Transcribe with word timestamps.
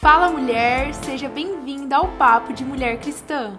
Fala 0.00 0.30
mulher, 0.30 0.94
seja 0.94 1.28
bem-vinda 1.28 1.96
ao 1.96 2.16
Papo 2.16 2.52
de 2.52 2.64
Mulher 2.64 3.00
Cristã. 3.00 3.58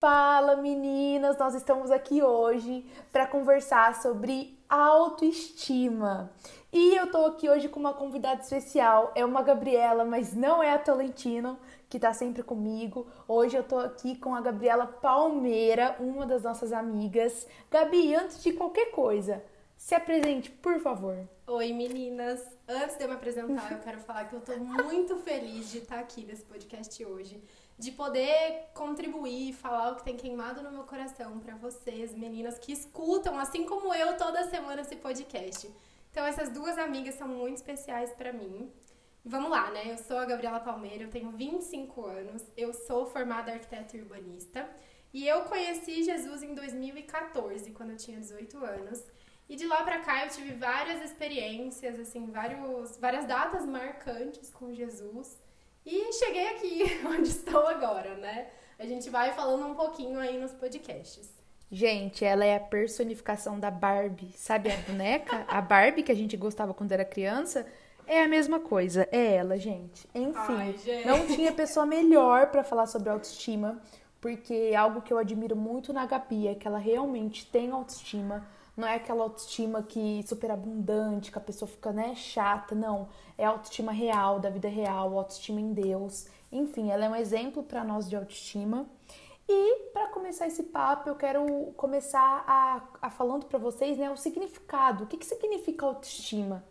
Fala 0.00 0.54
meninas, 0.54 1.36
nós 1.36 1.56
estamos 1.56 1.90
aqui 1.90 2.22
hoje 2.22 2.86
para 3.10 3.26
conversar 3.26 4.00
sobre 4.00 4.56
autoestima. 4.68 6.30
E 6.72 6.94
eu 6.94 7.10
tô 7.10 7.26
aqui 7.26 7.50
hoje 7.50 7.68
com 7.68 7.80
uma 7.80 7.92
convidada 7.92 8.40
especial, 8.40 9.10
é 9.16 9.24
uma 9.24 9.42
Gabriela, 9.42 10.04
mas 10.04 10.32
não 10.32 10.62
é 10.62 10.72
a 10.72 10.78
Tolentino, 10.78 11.58
que 11.88 11.98
tá 11.98 12.14
sempre 12.14 12.44
comigo. 12.44 13.08
Hoje 13.26 13.56
eu 13.56 13.64
tô 13.64 13.78
aqui 13.78 14.16
com 14.16 14.32
a 14.32 14.40
Gabriela 14.40 14.86
Palmeira, 14.86 15.96
uma 15.98 16.24
das 16.24 16.44
nossas 16.44 16.72
amigas. 16.72 17.48
Gabi, 17.68 18.14
antes 18.14 18.40
de 18.40 18.52
qualquer 18.52 18.92
coisa, 18.92 19.42
se 19.82 19.96
apresente, 19.96 20.48
por 20.48 20.78
favor. 20.78 21.28
Oi, 21.44 21.72
meninas. 21.72 22.40
Antes 22.68 22.96
de 22.96 23.02
eu 23.02 23.08
me 23.08 23.14
apresentar, 23.14 23.72
eu 23.72 23.80
quero 23.80 23.98
falar 23.98 24.26
que 24.26 24.36
eu 24.36 24.40
tô 24.40 24.56
muito 24.56 25.16
feliz 25.16 25.72
de 25.72 25.78
estar 25.78 25.98
aqui 25.98 26.24
nesse 26.24 26.44
podcast 26.44 27.04
hoje, 27.04 27.42
de 27.76 27.90
poder 27.90 28.68
contribuir, 28.74 29.52
falar 29.54 29.90
o 29.90 29.96
que 29.96 30.04
tem 30.04 30.16
queimado 30.16 30.62
no 30.62 30.70
meu 30.70 30.84
coração 30.84 31.40
para 31.40 31.56
vocês, 31.56 32.14
meninas 32.14 32.60
que 32.60 32.72
escutam, 32.72 33.36
assim 33.36 33.64
como 33.64 33.92
eu, 33.92 34.16
toda 34.16 34.48
semana 34.48 34.82
esse 34.82 34.94
podcast. 34.94 35.68
Então, 36.12 36.24
essas 36.24 36.50
duas 36.50 36.78
amigas 36.78 37.16
são 37.16 37.26
muito 37.26 37.56
especiais 37.56 38.12
para 38.12 38.32
mim. 38.32 38.72
Vamos 39.24 39.50
lá, 39.50 39.68
né? 39.72 39.90
Eu 39.90 39.98
sou 39.98 40.16
a 40.16 40.24
Gabriela 40.24 40.60
Palmeira, 40.60 41.02
eu 41.02 41.10
tenho 41.10 41.32
25 41.32 42.06
anos, 42.06 42.44
eu 42.56 42.72
sou 42.72 43.06
formada 43.06 43.50
arquiteta 43.50 43.96
e 43.96 44.00
urbanista 44.00 44.64
e 45.12 45.28
eu 45.28 45.42
conheci 45.42 46.02
Jesus 46.02 46.42
em 46.42 46.54
2014, 46.54 47.70
quando 47.72 47.90
eu 47.90 47.96
tinha 47.96 48.18
18 48.18 48.64
anos. 48.64 49.04
E 49.52 49.54
de 49.54 49.66
lá 49.66 49.82
pra 49.82 49.98
cá 49.98 50.24
eu 50.24 50.30
tive 50.30 50.54
várias 50.54 51.04
experiências, 51.04 52.00
assim, 52.00 52.24
vários, 52.30 52.96
várias 52.96 53.26
datas 53.26 53.66
marcantes 53.66 54.48
com 54.48 54.72
Jesus. 54.72 55.38
E 55.84 56.10
cheguei 56.14 56.48
aqui 56.48 56.84
onde 57.06 57.28
estou 57.28 57.66
agora, 57.66 58.14
né? 58.14 58.46
A 58.78 58.86
gente 58.86 59.10
vai 59.10 59.34
falando 59.34 59.66
um 59.66 59.74
pouquinho 59.74 60.18
aí 60.18 60.40
nos 60.40 60.52
podcasts. 60.52 61.28
Gente, 61.70 62.24
ela 62.24 62.46
é 62.46 62.56
a 62.56 62.60
personificação 62.60 63.60
da 63.60 63.70
Barbie. 63.70 64.32
Sabe 64.38 64.72
a 64.72 64.76
boneca? 64.88 65.44
a 65.46 65.60
Barbie 65.60 66.02
que 66.02 66.12
a 66.12 66.16
gente 66.16 66.34
gostava 66.34 66.72
quando 66.72 66.92
era 66.92 67.04
criança. 67.04 67.66
É 68.06 68.22
a 68.22 68.28
mesma 68.28 68.58
coisa. 68.58 69.06
É 69.12 69.34
ela, 69.34 69.58
gente. 69.58 70.08
Enfim, 70.14 70.56
Ai, 70.56 70.78
gente. 70.78 71.06
não 71.06 71.26
tinha 71.26 71.52
pessoa 71.52 71.84
melhor 71.84 72.46
para 72.46 72.64
falar 72.64 72.86
sobre 72.86 73.10
autoestima, 73.10 73.82
porque 74.18 74.72
algo 74.74 75.02
que 75.02 75.12
eu 75.12 75.18
admiro 75.18 75.54
muito 75.54 75.92
na 75.92 76.06
Gabi 76.06 76.48
é 76.48 76.54
que 76.54 76.66
ela 76.66 76.78
realmente 76.78 77.44
tem 77.44 77.70
autoestima. 77.70 78.48
Não 78.76 78.88
é 78.88 78.94
aquela 78.94 79.24
autoestima 79.24 79.82
que 79.82 80.24
super 80.26 80.50
abundante, 80.50 81.30
que 81.30 81.38
a 81.38 81.40
pessoa 81.40 81.68
fica, 81.68 81.92
né, 81.92 82.14
chata, 82.14 82.74
não. 82.74 83.08
É 83.36 83.44
autoestima 83.44 83.92
real, 83.92 84.40
da 84.40 84.48
vida 84.48 84.68
real, 84.68 85.18
autoestima 85.18 85.60
em 85.60 85.72
Deus. 85.72 86.26
Enfim, 86.50 86.90
ela 86.90 87.04
é 87.04 87.08
um 87.08 87.16
exemplo 87.16 87.62
para 87.62 87.84
nós 87.84 88.08
de 88.08 88.16
autoestima. 88.16 88.86
E 89.48 89.90
para 89.92 90.08
começar 90.08 90.46
esse 90.46 90.62
papo, 90.62 91.08
eu 91.08 91.14
quero 91.14 91.72
começar 91.76 92.44
a, 92.46 92.82
a 93.02 93.10
falando 93.10 93.44
para 93.46 93.58
vocês, 93.58 93.98
né, 93.98 94.10
o 94.10 94.16
significado. 94.16 95.04
O 95.04 95.06
que, 95.06 95.18
que 95.18 95.26
significa 95.26 95.84
autoestima? 95.84 96.64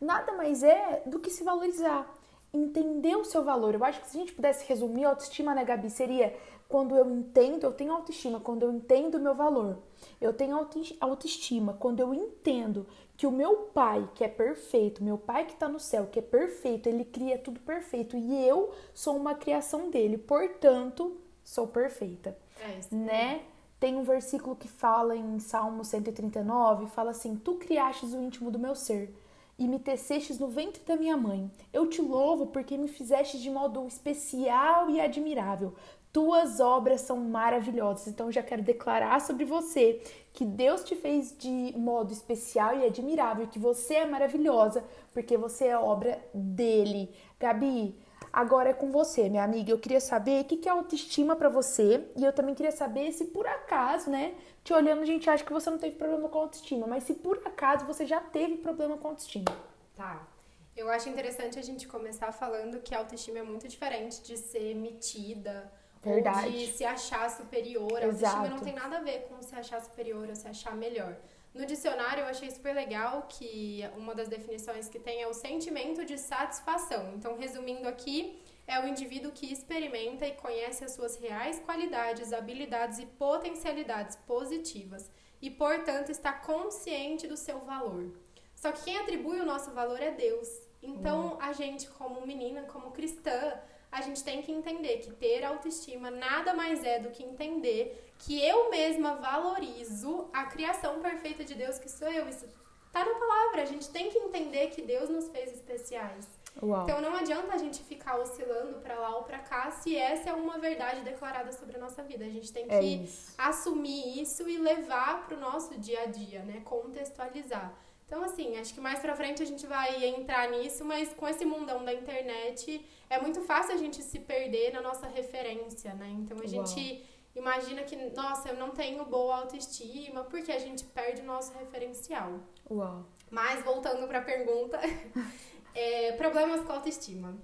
Nada 0.00 0.32
mais 0.32 0.62
é 0.62 1.02
do 1.06 1.20
que 1.20 1.30
se 1.30 1.44
valorizar, 1.44 2.12
entender 2.52 3.16
o 3.16 3.24
seu 3.24 3.44
valor. 3.44 3.74
Eu 3.74 3.84
acho 3.84 4.00
que 4.00 4.10
se 4.10 4.16
a 4.16 4.20
gente 4.20 4.32
pudesse 4.32 4.66
resumir 4.66 5.04
autoestima, 5.04 5.54
né, 5.54 5.64
Gabi, 5.64 5.90
seria 5.90 6.36
quando 6.68 6.96
eu 6.96 7.08
entendo, 7.10 7.64
eu 7.64 7.72
tenho 7.72 7.92
autoestima, 7.92 8.40
quando 8.40 8.62
eu 8.62 8.72
entendo 8.72 9.16
o 9.16 9.20
meu 9.20 9.34
valor. 9.34 9.78
Eu 10.20 10.32
tenho 10.32 10.56
autoestima 11.00 11.74
quando 11.74 12.00
eu 12.00 12.12
entendo 12.12 12.86
que 13.16 13.26
o 13.26 13.30
meu 13.30 13.56
pai, 13.72 14.08
que 14.14 14.24
é 14.24 14.28
perfeito, 14.28 15.02
meu 15.02 15.16
pai 15.16 15.46
que 15.46 15.52
está 15.52 15.68
no 15.68 15.80
céu, 15.80 16.06
que 16.06 16.18
é 16.18 16.22
perfeito, 16.22 16.88
ele 16.88 17.04
cria 17.04 17.38
tudo 17.38 17.60
perfeito 17.60 18.16
e 18.16 18.46
eu 18.46 18.72
sou 18.92 19.16
uma 19.16 19.34
criação 19.34 19.90
dele, 19.90 20.18
portanto, 20.18 21.16
sou 21.44 21.66
perfeita. 21.66 22.36
É 22.60 22.78
isso. 22.78 22.94
Né? 22.94 23.42
Tem 23.78 23.96
um 23.96 24.02
versículo 24.02 24.56
que 24.56 24.68
fala 24.68 25.14
em 25.14 25.38
Salmo 25.38 25.84
139, 25.84 26.86
fala 26.88 27.10
assim: 27.10 27.36
Tu 27.36 27.54
criastes 27.56 28.12
o 28.12 28.20
íntimo 28.20 28.50
do 28.50 28.58
meu 28.58 28.74
ser 28.74 29.14
e 29.58 29.66
me 29.66 29.78
tecestes 29.78 30.38
no 30.38 30.48
ventre 30.48 30.82
da 30.84 30.96
minha 30.96 31.16
mãe. 31.16 31.50
Eu 31.72 31.88
te 31.88 32.02
louvo 32.02 32.46
porque 32.48 32.76
me 32.76 32.88
fizeste 32.88 33.40
de 33.40 33.50
modo 33.50 33.86
especial 33.86 34.90
e 34.90 35.00
admirável. 35.00 35.74
Tuas 36.16 36.60
obras 36.60 37.02
são 37.02 37.18
maravilhosas. 37.18 38.06
Então, 38.06 38.28
eu 38.28 38.32
já 38.32 38.42
quero 38.42 38.62
declarar 38.62 39.20
sobre 39.20 39.44
você 39.44 40.00
que 40.32 40.46
Deus 40.46 40.82
te 40.82 40.96
fez 40.96 41.36
de 41.36 41.74
modo 41.76 42.10
especial 42.10 42.74
e 42.74 42.86
admirável, 42.86 43.46
que 43.46 43.58
você 43.58 43.96
é 43.96 44.06
maravilhosa, 44.06 44.82
porque 45.12 45.36
você 45.36 45.66
é 45.66 45.78
obra 45.78 46.18
dele. 46.32 47.14
Gabi, 47.38 47.94
agora 48.32 48.70
é 48.70 48.72
com 48.72 48.90
você, 48.90 49.28
minha 49.28 49.44
amiga. 49.44 49.70
Eu 49.70 49.78
queria 49.78 50.00
saber 50.00 50.40
o 50.40 50.44
que 50.46 50.66
é 50.66 50.72
autoestima 50.72 51.36
para 51.36 51.50
você 51.50 52.08
e 52.16 52.24
eu 52.24 52.32
também 52.32 52.54
queria 52.54 52.72
saber 52.72 53.12
se 53.12 53.26
por 53.26 53.46
acaso, 53.46 54.08
né, 54.08 54.36
te 54.64 54.72
olhando, 54.72 55.02
a 55.02 55.04
gente 55.04 55.28
acha 55.28 55.44
que 55.44 55.52
você 55.52 55.68
não 55.68 55.76
teve 55.76 55.96
problema 55.96 56.30
com 56.30 56.38
autoestima, 56.38 56.86
mas 56.86 57.04
se 57.04 57.12
por 57.12 57.42
acaso 57.44 57.84
você 57.84 58.06
já 58.06 58.22
teve 58.22 58.56
problema 58.56 58.96
com 58.96 59.08
autoestima. 59.08 59.54
Tá. 59.94 60.26
Eu 60.74 60.88
acho 60.88 61.10
interessante 61.10 61.58
a 61.58 61.62
gente 61.62 61.86
começar 61.86 62.32
falando 62.32 62.80
que 62.80 62.94
a 62.94 63.00
autoestima 63.00 63.40
é 63.40 63.42
muito 63.42 63.68
diferente 63.68 64.22
de 64.22 64.38
ser 64.38 64.74
metida 64.74 65.70
Verdade. 66.06 66.46
ou 66.46 66.52
de 66.52 66.66
se 66.68 66.84
achar 66.84 67.28
superior. 67.30 68.02
A 68.02 68.06
autoestima 68.06 68.48
não 68.48 68.60
tem 68.60 68.74
nada 68.74 68.98
a 68.98 69.02
ver 69.02 69.26
com 69.28 69.42
se 69.42 69.54
achar 69.54 69.80
superior 69.80 70.28
ou 70.28 70.34
se 70.34 70.46
achar 70.48 70.74
melhor. 70.74 71.16
No 71.52 71.64
dicionário 71.64 72.22
eu 72.22 72.26
achei 72.26 72.50
super 72.50 72.74
legal 72.74 73.26
que 73.28 73.80
uma 73.96 74.14
das 74.14 74.28
definições 74.28 74.88
que 74.88 74.98
tem 74.98 75.22
é 75.22 75.26
o 75.26 75.32
sentimento 75.32 76.04
de 76.04 76.18
satisfação. 76.18 77.14
Então, 77.14 77.36
resumindo 77.36 77.88
aqui, 77.88 78.42
é 78.66 78.78
o 78.78 78.86
indivíduo 78.86 79.32
que 79.32 79.50
experimenta 79.50 80.26
e 80.26 80.32
conhece 80.32 80.84
as 80.84 80.92
suas 80.92 81.16
reais 81.16 81.58
qualidades, 81.60 82.32
habilidades 82.32 82.98
e 82.98 83.06
potencialidades 83.06 84.16
positivas 84.26 85.10
e, 85.40 85.50
portanto, 85.50 86.10
está 86.10 86.32
consciente 86.32 87.26
do 87.26 87.36
seu 87.36 87.60
valor. 87.60 88.12
Só 88.54 88.72
que 88.72 88.84
quem 88.84 88.98
atribui 88.98 89.40
o 89.40 89.46
nosso 89.46 89.70
valor 89.70 90.00
é 90.00 90.10
Deus. 90.10 90.48
Então, 90.82 91.38
a 91.40 91.52
gente, 91.52 91.88
como 91.88 92.26
menina, 92.26 92.62
como 92.62 92.90
cristã, 92.90 93.58
a 93.98 94.02
gente 94.02 94.22
tem 94.22 94.42
que 94.42 94.52
entender 94.52 94.98
que 94.98 95.10
ter 95.12 95.44
autoestima 95.44 96.10
nada 96.10 96.52
mais 96.54 96.84
é 96.84 96.98
do 96.98 97.10
que 97.10 97.22
entender 97.24 98.12
que 98.18 98.40
eu 98.44 98.70
mesma 98.70 99.14
valorizo 99.14 100.28
a 100.32 100.44
criação 100.44 101.00
perfeita 101.00 101.44
de 101.44 101.54
Deus 101.54 101.78
que 101.78 101.88
sou 101.90 102.08
eu. 102.08 102.28
Isso 102.28 102.46
tá 102.92 103.04
na 103.04 103.14
palavra. 103.18 103.62
A 103.62 103.66
gente 103.66 103.88
tem 103.90 104.10
que 104.10 104.18
entender 104.18 104.68
que 104.70 104.82
Deus 104.82 105.08
nos 105.08 105.28
fez 105.28 105.52
especiais. 105.52 106.26
Uau. 106.62 106.84
Então 106.84 107.00
não 107.02 107.14
adianta 107.14 107.54
a 107.54 107.58
gente 107.58 107.82
ficar 107.82 108.18
oscilando 108.18 108.80
pra 108.80 108.98
lá 108.98 109.16
ou 109.16 109.24
pra 109.24 109.38
cá 109.40 109.70
se 109.70 109.94
essa 109.94 110.30
é 110.30 110.32
uma 110.32 110.58
verdade 110.58 111.02
declarada 111.02 111.52
sobre 111.52 111.76
a 111.76 111.80
nossa 111.80 112.02
vida. 112.02 112.24
A 112.24 112.30
gente 112.30 112.50
tem 112.52 112.66
que 112.66 112.74
É 112.74 112.82
isso. 112.82 113.34
assumir 113.36 114.20
isso 114.22 114.48
e 114.48 114.56
levar 114.56 115.26
pro 115.26 115.38
nosso 115.38 115.78
dia 115.78 116.02
a 116.02 116.06
dia, 116.06 116.42
né? 116.42 116.62
Contextualizar. 116.64 117.74
Então, 118.06 118.22
assim, 118.22 118.56
acho 118.56 118.72
que 118.72 118.80
mais 118.80 119.00
pra 119.00 119.16
frente 119.16 119.42
a 119.42 119.46
gente 119.46 119.66
vai 119.66 120.04
entrar 120.04 120.48
nisso, 120.50 120.84
mas 120.84 121.12
com 121.12 121.26
esse 121.26 121.44
mundão 121.44 121.84
da 121.84 121.92
internet 121.92 122.84
é 123.10 123.20
muito 123.20 123.40
fácil 123.42 123.74
a 123.74 123.76
gente 123.76 124.00
se 124.02 124.20
perder 124.20 124.72
na 124.72 124.80
nossa 124.80 125.06
referência, 125.08 125.92
né? 125.94 126.08
Então 126.20 126.36
a 126.38 126.40
Uau. 126.40 126.48
gente 126.48 127.04
imagina 127.34 127.82
que, 127.82 127.96
nossa, 128.14 128.50
eu 128.50 128.56
não 128.56 128.70
tenho 128.70 129.04
boa 129.04 129.36
autoestima, 129.38 130.22
porque 130.24 130.52
a 130.52 130.58
gente 130.58 130.84
perde 130.84 131.20
o 131.22 131.24
nosso 131.24 131.52
referencial. 131.58 132.40
Uau. 132.70 133.04
Mas 133.28 133.64
voltando 133.64 134.06
pra 134.06 134.20
pergunta, 134.22 134.78
é, 135.74 136.12
problemas 136.12 136.60
com 136.64 136.72
autoestima. 136.72 137.36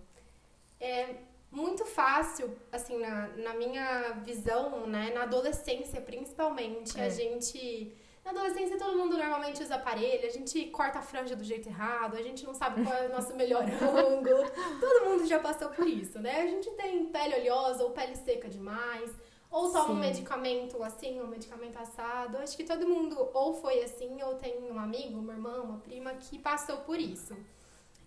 É 0.81 1.17
muito 1.51 1.85
fácil, 1.85 2.57
assim, 2.71 2.99
na, 2.99 3.29
na 3.37 3.55
minha 3.55 4.13
visão, 4.25 4.87
né, 4.87 5.11
na 5.13 5.25
adolescência 5.25 6.01
principalmente, 6.01 6.99
É. 6.99 7.05
a 7.05 7.09
gente. 7.09 7.93
Na 8.25 8.31
adolescência 8.31 8.79
todo 8.79 8.97
mundo 8.97 9.17
normalmente 9.17 9.63
usa 9.63 9.75
aparelho, 9.75 10.27
a 10.27 10.31
gente 10.31 10.67
corta 10.67 11.01
a 11.01 11.03
franja 11.03 11.35
do 11.35 11.43
jeito 11.43 11.69
errado, 11.69 12.17
a 12.17 12.23
gente 12.23 12.45
não 12.47 12.55
sabe 12.55 12.85
qual 12.85 12.95
é 12.97 13.09
o 13.09 13.13
nosso 13.13 13.35
melhor 13.35 13.65
ângulo. 13.83 14.49
Todo 14.81 15.07
mundo 15.07 15.27
já 15.27 15.41
passou 15.41 15.71
por 15.71 15.87
isso, 15.87 16.21
né? 16.21 16.43
A 16.43 16.47
gente 16.47 16.71
tem 16.73 17.07
pele 17.07 17.35
oleosa 17.35 17.83
ou 17.83 17.91
pele 17.91 18.15
seca 18.15 18.49
demais, 18.49 19.11
ou 19.51 19.73
toma 19.73 19.91
um 19.91 19.95
Sim. 19.95 20.01
medicamento 20.01 20.83
assim, 20.83 21.21
um 21.21 21.27
medicamento 21.27 21.77
assado. 21.79 22.39
Acho 22.39 22.57
que 22.57 22.65
todo 22.65 22.87
mundo 22.87 23.29
ou 23.35 23.55
foi 23.55 23.83
assim, 23.83 24.23
ou 24.23 24.37
tem 24.37 24.71
um 24.71 24.79
amigo, 24.79 25.19
uma 25.19 25.33
irmã, 25.33 25.61
uma 25.61 25.79
prima 25.79 26.15
que 26.15 26.39
passou 26.39 26.79
por 26.79 26.99
isso. 26.99 27.37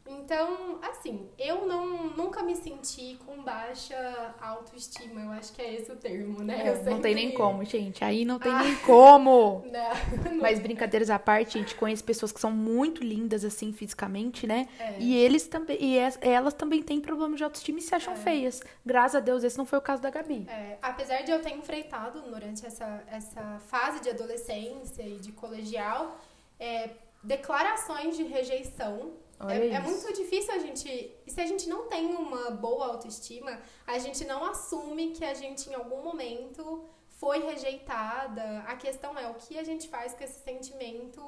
Então, 0.07 0.77
assim, 0.83 1.27
eu 1.37 1.65
não, 1.65 2.09
nunca 2.11 2.43
me 2.43 2.55
senti 2.55 3.17
com 3.25 3.41
baixa 3.43 4.35
autoestima. 4.39 5.21
Eu 5.21 5.31
acho 5.31 5.51
que 5.51 5.61
é 5.61 5.73
esse 5.73 5.91
o 5.91 5.95
termo, 5.95 6.43
né? 6.43 6.61
É, 6.63 6.69
Eu 6.69 6.75
não 6.75 6.83
sempre- 6.83 7.01
tem 7.01 7.15
nem 7.15 7.31
como, 7.33 7.63
gente. 7.65 8.03
Aí 8.03 8.23
não 8.23 8.37
tem 8.37 8.51
Ah. 8.51 8.61
nem 8.63 8.75
como. 8.77 9.63
Não. 9.71 10.35
Mas 10.39 10.59
brincadeiras 10.59 11.09
à 11.09 11.17
parte, 11.17 11.57
a 11.57 11.61
gente 11.61 11.73
conhece 11.75 12.03
pessoas 12.03 12.31
que 12.31 12.39
são 12.39 12.51
muito 12.51 13.03
lindas 13.03 13.43
assim 13.43 13.73
fisicamente, 13.73 14.45
né? 14.45 14.67
É. 14.79 14.95
E 14.99 15.15
eles 15.15 15.47
também, 15.47 15.77
e 15.81 15.97
elas 16.21 16.53
também 16.53 16.83
têm 16.83 17.01
problema 17.01 17.35
de 17.35 17.43
autoestima 17.43 17.79
e 17.79 17.81
se 17.81 17.93
acham 17.95 18.13
É. 18.13 18.17
feias. 18.17 18.61
Graças 18.85 19.15
a 19.15 19.19
Deus, 19.19 19.43
esse 19.43 19.57
não 19.57 19.65
foi 19.65 19.79
o 19.79 19.81
caso 19.81 20.01
da 20.03 20.11
Gabi. 20.11 20.45
É, 20.47 20.77
apesar 20.81 21.21
de 21.23 21.31
eu 21.31 21.41
ter 21.41 21.51
enfrentado 21.55 22.21
durante 22.21 22.65
essa, 22.65 23.03
essa 23.07 23.59
fase 23.67 24.01
de 24.01 24.09
adolescência 24.11 25.01
e 25.01 25.17
de 25.19 25.31
colegial, 25.31 26.19
é, 26.59 26.91
declarações 27.23 28.15
de 28.15 28.23
rejeição 28.23 29.13
É, 29.49 29.67
é, 29.67 29.79
muito 29.79 30.13
difícil 30.13 30.53
a 30.53 30.59
gente. 30.59 30.87
E 31.25 31.31
se 31.31 31.41
a 31.41 31.45
gente 31.45 31.67
não 31.67 31.87
tem 31.87 32.15
uma 32.15 32.51
boa 32.51 32.87
autoestima, 32.87 33.59
a 33.85 33.99
gente 33.99 34.25
não 34.25 34.45
assume 34.45 35.11
que 35.11 35.25
a 35.25 35.33
gente 35.33 35.69
em 35.69 35.73
algum 35.73 36.01
momento 36.01 36.85
foi 37.09 37.39
rejeitada. 37.39 38.59
A 38.59 38.75
questão 38.75 39.17
é 39.17 39.27
o 39.29 39.35
que 39.35 39.57
a 39.57 39.63
gente 39.63 39.87
faz 39.87 40.13
com 40.13 40.23
esse 40.23 40.39
sentimento, 40.39 41.21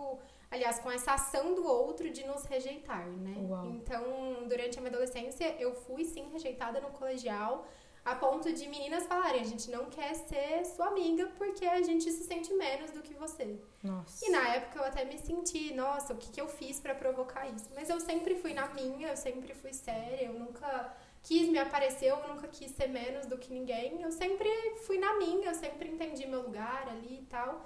aliás, 0.49 0.79
com 0.79 0.89
essa 0.89 1.13
ação 1.13 1.53
do 1.53 1.65
outro 1.65 2.09
de 2.09 2.25
nos 2.25 2.43
rejeitar, 2.45 3.07
né? 3.07 3.35
Uau. 3.49 3.65
Então, 3.67 4.47
durante 4.47 4.77
a 4.77 4.81
minha 4.81 4.91
adolescência, 4.91 5.55
eu 5.59 5.73
fui 5.73 6.05
sim 6.05 6.29
rejeitada 6.31 6.79
no 6.79 6.89
colegial 6.91 7.65
a 8.07 8.15
ponto 8.15 8.51
de 8.53 8.67
meninas 8.69 9.05
falarem: 9.05 9.41
a 9.41 9.43
gente 9.43 9.69
não 9.69 9.85
quer 9.87 10.13
ser 10.15 10.65
sua 10.65 10.87
amiga 10.87 11.27
porque 11.37 11.65
a 11.65 11.81
gente 11.81 12.09
se 12.09 12.23
sente 12.23 12.53
menos 12.53 12.91
do 12.91 13.01
que 13.01 13.13
você. 13.13 13.59
Nossa. 13.83 14.25
E 14.25 14.29
na 14.29 14.47
época 14.55 14.79
eu 14.79 14.85
até 14.85 15.03
me 15.03 15.17
senti: 15.17 15.73
nossa, 15.73 16.13
o 16.13 16.17
que, 16.17 16.31
que 16.31 16.39
eu 16.39 16.47
fiz 16.47 16.79
para 16.79 16.95
provocar 16.95 17.45
isso? 17.49 17.69
Mas 17.75 17.89
eu 17.89 17.99
sempre 17.99 18.35
fui 18.35 18.53
na 18.53 18.69
minha, 18.69 19.09
eu 19.09 19.17
sempre 19.17 19.53
fui 19.53 19.73
séria, 19.73 20.27
eu 20.27 20.33
nunca 20.33 20.95
quis 21.21 21.49
me 21.49 21.59
aparecer, 21.59 22.07
eu 22.07 22.25
nunca 22.29 22.47
quis 22.47 22.71
ser 22.71 22.87
menos 22.87 23.25
do 23.25 23.37
que 23.37 23.53
ninguém. 23.53 24.01
Eu 24.01 24.11
sempre 24.11 24.49
fui 24.85 24.97
na 24.97 25.17
minha, 25.17 25.49
eu 25.49 25.55
sempre 25.55 25.89
entendi 25.89 26.25
meu 26.25 26.43
lugar 26.43 26.87
ali 26.87 27.19
e 27.19 27.25
tal. 27.25 27.65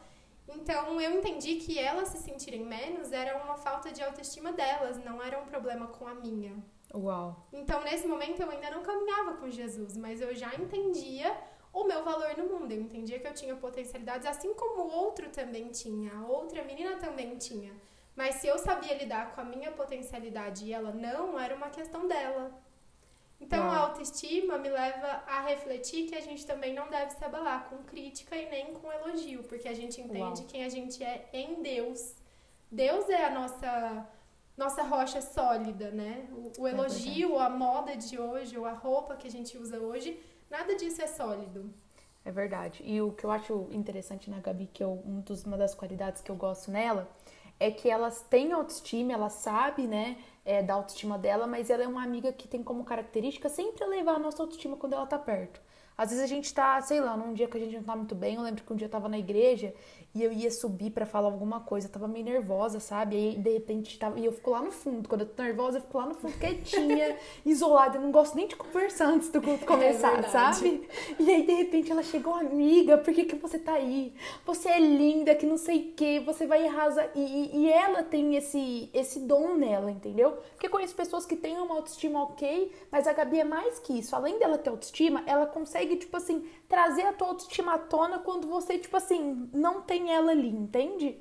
Então 0.55 0.99
eu 0.99 1.11
entendi 1.11 1.55
que 1.55 1.79
elas 1.79 2.09
se 2.09 2.17
sentirem 2.17 2.65
menos 2.65 3.11
era 3.11 3.41
uma 3.43 3.55
falta 3.55 3.91
de 3.91 4.01
autoestima 4.01 4.51
delas, 4.51 4.97
não 5.03 5.21
era 5.21 5.39
um 5.39 5.45
problema 5.45 5.87
com 5.87 6.07
a 6.07 6.13
minha. 6.13 6.55
Uau. 6.93 7.47
Então, 7.53 7.81
nesse 7.83 8.07
momento, 8.07 8.41
eu 8.41 8.49
ainda 8.49 8.69
não 8.69 8.83
caminhava 8.83 9.35
com 9.35 9.49
Jesus, 9.49 9.95
mas 9.95 10.19
eu 10.21 10.35
já 10.35 10.53
entendia 10.55 11.35
o 11.73 11.85
meu 11.85 12.03
valor 12.03 12.35
no 12.37 12.47
mundo. 12.47 12.71
Eu 12.71 12.81
entendia 12.81 13.19
que 13.19 13.27
eu 13.27 13.33
tinha 13.33 13.55
potencialidades, 13.55 14.27
assim 14.27 14.53
como 14.53 14.83
o 14.83 14.91
outro 14.91 15.29
também 15.29 15.69
tinha, 15.69 16.13
a 16.13 16.27
outra 16.27 16.63
menina 16.63 16.97
também 16.97 17.37
tinha. 17.37 17.73
Mas 18.15 18.35
se 18.35 18.47
eu 18.47 18.57
sabia 18.57 18.97
lidar 18.97 19.33
com 19.33 19.41
a 19.41 19.45
minha 19.45 19.71
potencialidade 19.71 20.65
e 20.65 20.73
ela 20.73 20.91
não, 20.91 21.39
era 21.39 21.55
uma 21.55 21.69
questão 21.69 22.07
dela. 22.07 22.51
Então, 23.41 23.65
Uau. 23.65 23.71
a 23.71 23.77
autoestima 23.79 24.59
me 24.59 24.69
leva 24.69 25.23
a 25.27 25.41
refletir 25.41 26.07
que 26.07 26.15
a 26.15 26.21
gente 26.21 26.45
também 26.45 26.73
não 26.73 26.87
deve 26.89 27.11
se 27.11 27.25
abalar 27.25 27.67
com 27.69 27.77
crítica 27.83 28.37
e 28.37 28.47
nem 28.49 28.73
com 28.73 28.91
elogio, 28.91 29.43
porque 29.43 29.67
a 29.67 29.73
gente 29.73 29.99
entende 29.99 30.41
Uau. 30.41 30.47
quem 30.47 30.63
a 30.63 30.69
gente 30.69 31.03
é 31.03 31.27
em 31.33 31.61
Deus. 31.61 32.15
Deus 32.71 33.09
é 33.09 33.25
a 33.25 33.31
nossa 33.31 34.07
nossa 34.55 34.83
rocha 34.83 35.21
sólida, 35.21 35.89
né? 35.89 36.27
O, 36.31 36.61
o 36.61 36.67
é 36.67 36.71
elogio, 36.71 37.39
é 37.39 37.43
a 37.43 37.49
moda 37.49 37.95
de 37.95 38.19
hoje, 38.19 38.57
ou 38.57 38.65
a 38.65 38.73
roupa 38.73 39.15
que 39.15 39.27
a 39.27 39.31
gente 39.31 39.57
usa 39.57 39.79
hoje, 39.79 40.19
nada 40.51 40.75
disso 40.75 41.01
é 41.01 41.07
sólido. 41.07 41.73
É 42.23 42.31
verdade. 42.31 42.83
E 42.85 43.01
o 43.01 43.11
que 43.11 43.23
eu 43.23 43.31
acho 43.31 43.67
interessante 43.71 44.29
na 44.29 44.39
Gabi, 44.39 44.67
que 44.67 44.83
eu, 44.83 44.91
um 45.03 45.23
uma 45.45 45.57
das 45.57 45.73
qualidades 45.73 46.21
que 46.21 46.29
eu 46.29 46.35
gosto 46.35 46.69
nela, 46.69 47.09
é 47.61 47.69
que 47.69 47.87
elas 47.87 48.21
têm 48.23 48.51
autoestima, 48.51 49.13
ela 49.13 49.29
sabe, 49.29 49.85
né, 49.85 50.17
é, 50.43 50.63
da 50.63 50.73
autoestima 50.73 51.15
dela, 51.15 51.45
mas 51.45 51.69
ela 51.69 51.83
é 51.83 51.87
uma 51.87 52.03
amiga 52.03 52.33
que 52.33 52.47
tem 52.47 52.63
como 52.63 52.83
característica 52.83 53.47
sempre 53.49 53.85
levar 53.85 54.15
a 54.15 54.19
nossa 54.19 54.41
autoestima 54.41 54.75
quando 54.75 54.93
ela 54.93 55.05
tá 55.05 55.19
perto. 55.19 55.61
Às 55.97 56.09
vezes 56.09 56.23
a 56.23 56.27
gente 56.27 56.53
tá, 56.53 56.81
sei 56.81 56.99
lá, 56.99 57.15
num 57.15 57.33
dia 57.33 57.47
que 57.47 57.57
a 57.57 57.59
gente 57.59 57.75
não 57.75 57.83
tá 57.83 57.95
muito 57.95 58.15
bem. 58.15 58.35
Eu 58.35 58.41
lembro 58.41 58.63
que 58.63 58.73
um 58.73 58.75
dia 58.75 58.87
eu 58.87 58.91
tava 58.91 59.07
na 59.07 59.19
igreja 59.19 59.73
e 60.13 60.23
eu 60.23 60.31
ia 60.31 60.49
subir 60.49 60.91
para 60.91 61.05
falar 61.05 61.27
alguma 61.27 61.59
coisa. 61.61 61.87
Eu 61.87 61.91
tava 61.91 62.07
meio 62.07 62.25
nervosa, 62.25 62.79
sabe? 62.79 63.15
Aí 63.15 63.35
de 63.37 63.49
repente 63.51 63.97
tava. 63.99 64.19
E 64.19 64.25
eu 64.25 64.31
fico 64.31 64.49
lá 64.49 64.61
no 64.61 64.71
fundo. 64.71 65.07
Quando 65.07 65.21
eu 65.21 65.27
tô 65.27 65.43
nervosa, 65.43 65.77
eu 65.77 65.81
fico 65.81 65.97
lá 65.97 66.07
no 66.07 66.15
fundo, 66.15 66.33
quietinha, 66.37 67.17
isolada. 67.45 67.97
Eu 67.97 68.01
não 68.01 68.11
gosto 68.11 68.35
nem 68.35 68.47
de 68.47 68.55
conversar 68.55 69.07
antes 69.07 69.29
do 69.29 69.41
culto 69.41 69.63
é 69.63 69.67
começar, 69.67 70.19
é 70.19 70.23
sabe? 70.23 70.87
E 71.19 71.29
aí 71.29 71.45
de 71.45 71.53
repente 71.53 71.91
ela 71.91 72.03
chegou, 72.03 72.33
amiga, 72.33 72.97
por 72.97 73.13
que, 73.13 73.25
que 73.25 73.35
você 73.35 73.59
tá 73.59 73.73
aí? 73.73 74.13
Você 74.45 74.69
é 74.69 74.79
linda, 74.79 75.35
que 75.35 75.45
não 75.45 75.57
sei 75.57 75.79
o 75.79 75.91
que, 75.93 76.19
você 76.19 76.47
vai 76.47 76.67
arrasar. 76.67 77.09
E, 77.15 77.57
e 77.57 77.69
ela 77.71 78.03
tem 78.03 78.35
esse, 78.35 78.89
esse 78.93 79.19
dom 79.19 79.55
nela, 79.55 79.91
entendeu? 79.91 80.31
Porque 80.51 80.67
eu 80.67 80.71
conheço 80.71 80.95
pessoas 80.95 81.25
que 81.25 81.35
têm 81.35 81.57
uma 81.57 81.75
autoestima 81.75 82.23
ok, 82.23 82.71
mas 82.91 83.07
a 83.07 83.13
Gabi 83.13 83.39
é 83.39 83.43
mais 83.43 83.79
que 83.79 83.99
isso. 83.99 84.15
Além 84.15 84.39
dela 84.39 84.57
ter 84.57 84.69
autoestima, 84.69 85.23
ela 85.25 85.45
consegue 85.45 85.80
consegue, 85.81 85.95
tipo 85.97 86.15
assim, 86.15 86.47
trazer 86.67 87.03
a 87.03 87.13
tua 87.13 87.29
autoestima 87.29 87.75
à 87.75 87.79
tona 87.79 88.19
quando 88.19 88.47
você, 88.47 88.77
tipo 88.77 88.95
assim, 88.95 89.49
não 89.53 89.81
tem 89.81 90.13
ela 90.13 90.31
ali, 90.31 90.49
entende? 90.49 91.17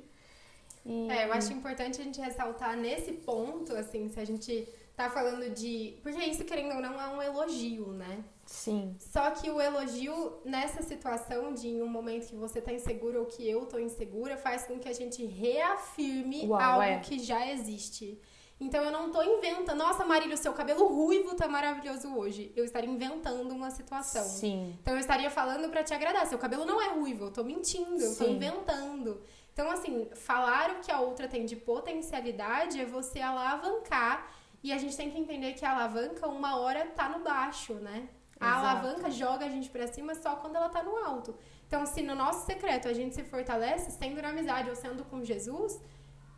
E... 0.85 1.09
É, 1.09 1.25
eu 1.25 1.33
acho 1.33 1.53
importante 1.53 2.01
a 2.01 2.03
gente 2.03 2.19
ressaltar 2.19 2.77
nesse 2.77 3.13
ponto, 3.13 3.73
assim, 3.75 4.09
se 4.09 4.19
a 4.19 4.25
gente 4.25 4.67
tá 4.95 5.09
falando 5.09 5.49
de. 5.53 5.97
Porque 6.01 6.23
isso, 6.23 6.43
querendo 6.43 6.75
ou 6.75 6.81
não, 6.81 6.99
é 6.99 7.07
um 7.07 7.21
elogio, 7.21 7.87
né? 7.87 8.23
Sim. 8.45 8.95
Só 8.99 9.31
que 9.31 9.49
o 9.49 9.61
elogio 9.61 10.41
nessa 10.43 10.81
situação 10.81 11.53
de 11.53 11.67
em 11.67 11.81
um 11.81 11.87
momento 11.87 12.27
que 12.27 12.35
você 12.35 12.59
tá 12.59 12.73
inseguro 12.73 13.19
ou 13.19 13.25
que 13.25 13.47
eu 13.47 13.65
tô 13.65 13.79
insegura, 13.79 14.35
faz 14.37 14.65
com 14.65 14.79
que 14.79 14.89
a 14.89 14.93
gente 14.93 15.23
reafirme 15.25 16.47
Uau, 16.47 16.59
algo 16.59 16.83
é. 16.83 16.99
que 16.99 17.19
já 17.19 17.49
existe. 17.49 18.19
Então 18.61 18.83
eu 18.83 18.91
não 18.91 19.11
tô 19.11 19.23
inventando, 19.23 19.79
nossa, 19.79 20.05
Marília, 20.05 20.35
o 20.35 20.37
seu 20.37 20.53
cabelo 20.53 20.85
ruivo 20.85 21.35
tá 21.35 21.47
maravilhoso 21.47 22.15
hoje. 22.15 22.53
Eu 22.55 22.63
estaria 22.63 22.87
inventando 22.87 23.51
uma 23.51 23.71
situação. 23.71 24.23
Sim. 24.23 24.77
Então 24.79 24.93
eu 24.93 24.99
estaria 24.99 25.31
falando 25.31 25.67
para 25.71 25.83
te 25.83 25.95
agradar. 25.95 26.27
Seu 26.27 26.37
cabelo 26.37 26.63
não 26.63 26.79
é 26.79 26.89
ruivo, 26.89 27.25
eu 27.25 27.31
tô 27.31 27.43
mentindo, 27.43 27.99
eu 27.99 28.15
tô 28.15 28.25
inventando. 28.25 29.19
Então, 29.51 29.69
assim, 29.71 30.07
falar 30.13 30.71
o 30.71 30.75
que 30.75 30.91
a 30.91 30.99
outra 30.99 31.27
tem 31.27 31.43
de 31.43 31.55
potencialidade 31.55 32.79
é 32.79 32.85
você 32.85 33.19
alavancar. 33.19 34.31
E 34.63 34.71
a 34.71 34.77
gente 34.77 34.95
tem 34.95 35.09
que 35.09 35.17
entender 35.17 35.53
que 35.53 35.65
a 35.65 35.71
alavanca, 35.71 36.27
uma 36.27 36.57
hora, 36.57 36.85
tá 36.85 37.09
no 37.09 37.23
baixo, 37.23 37.73
né? 37.73 38.07
A 38.39 38.47
Exato. 38.47 38.65
alavanca 38.67 39.09
joga 39.09 39.45
a 39.45 39.49
gente 39.49 39.71
pra 39.71 39.87
cima 39.87 40.13
só 40.13 40.35
quando 40.35 40.55
ela 40.55 40.69
tá 40.69 40.83
no 40.83 40.95
alto. 40.97 41.35
Então, 41.67 41.83
se 41.87 42.03
no 42.03 42.13
nosso 42.13 42.45
secreto 42.45 42.87
a 42.87 42.93
gente 42.93 43.15
se 43.15 43.23
fortalece, 43.23 43.89
sendo 43.91 44.21
na 44.21 44.29
amizade 44.29 44.69
ou 44.69 44.75
sendo 44.75 45.03
com 45.05 45.23
Jesus, 45.23 45.79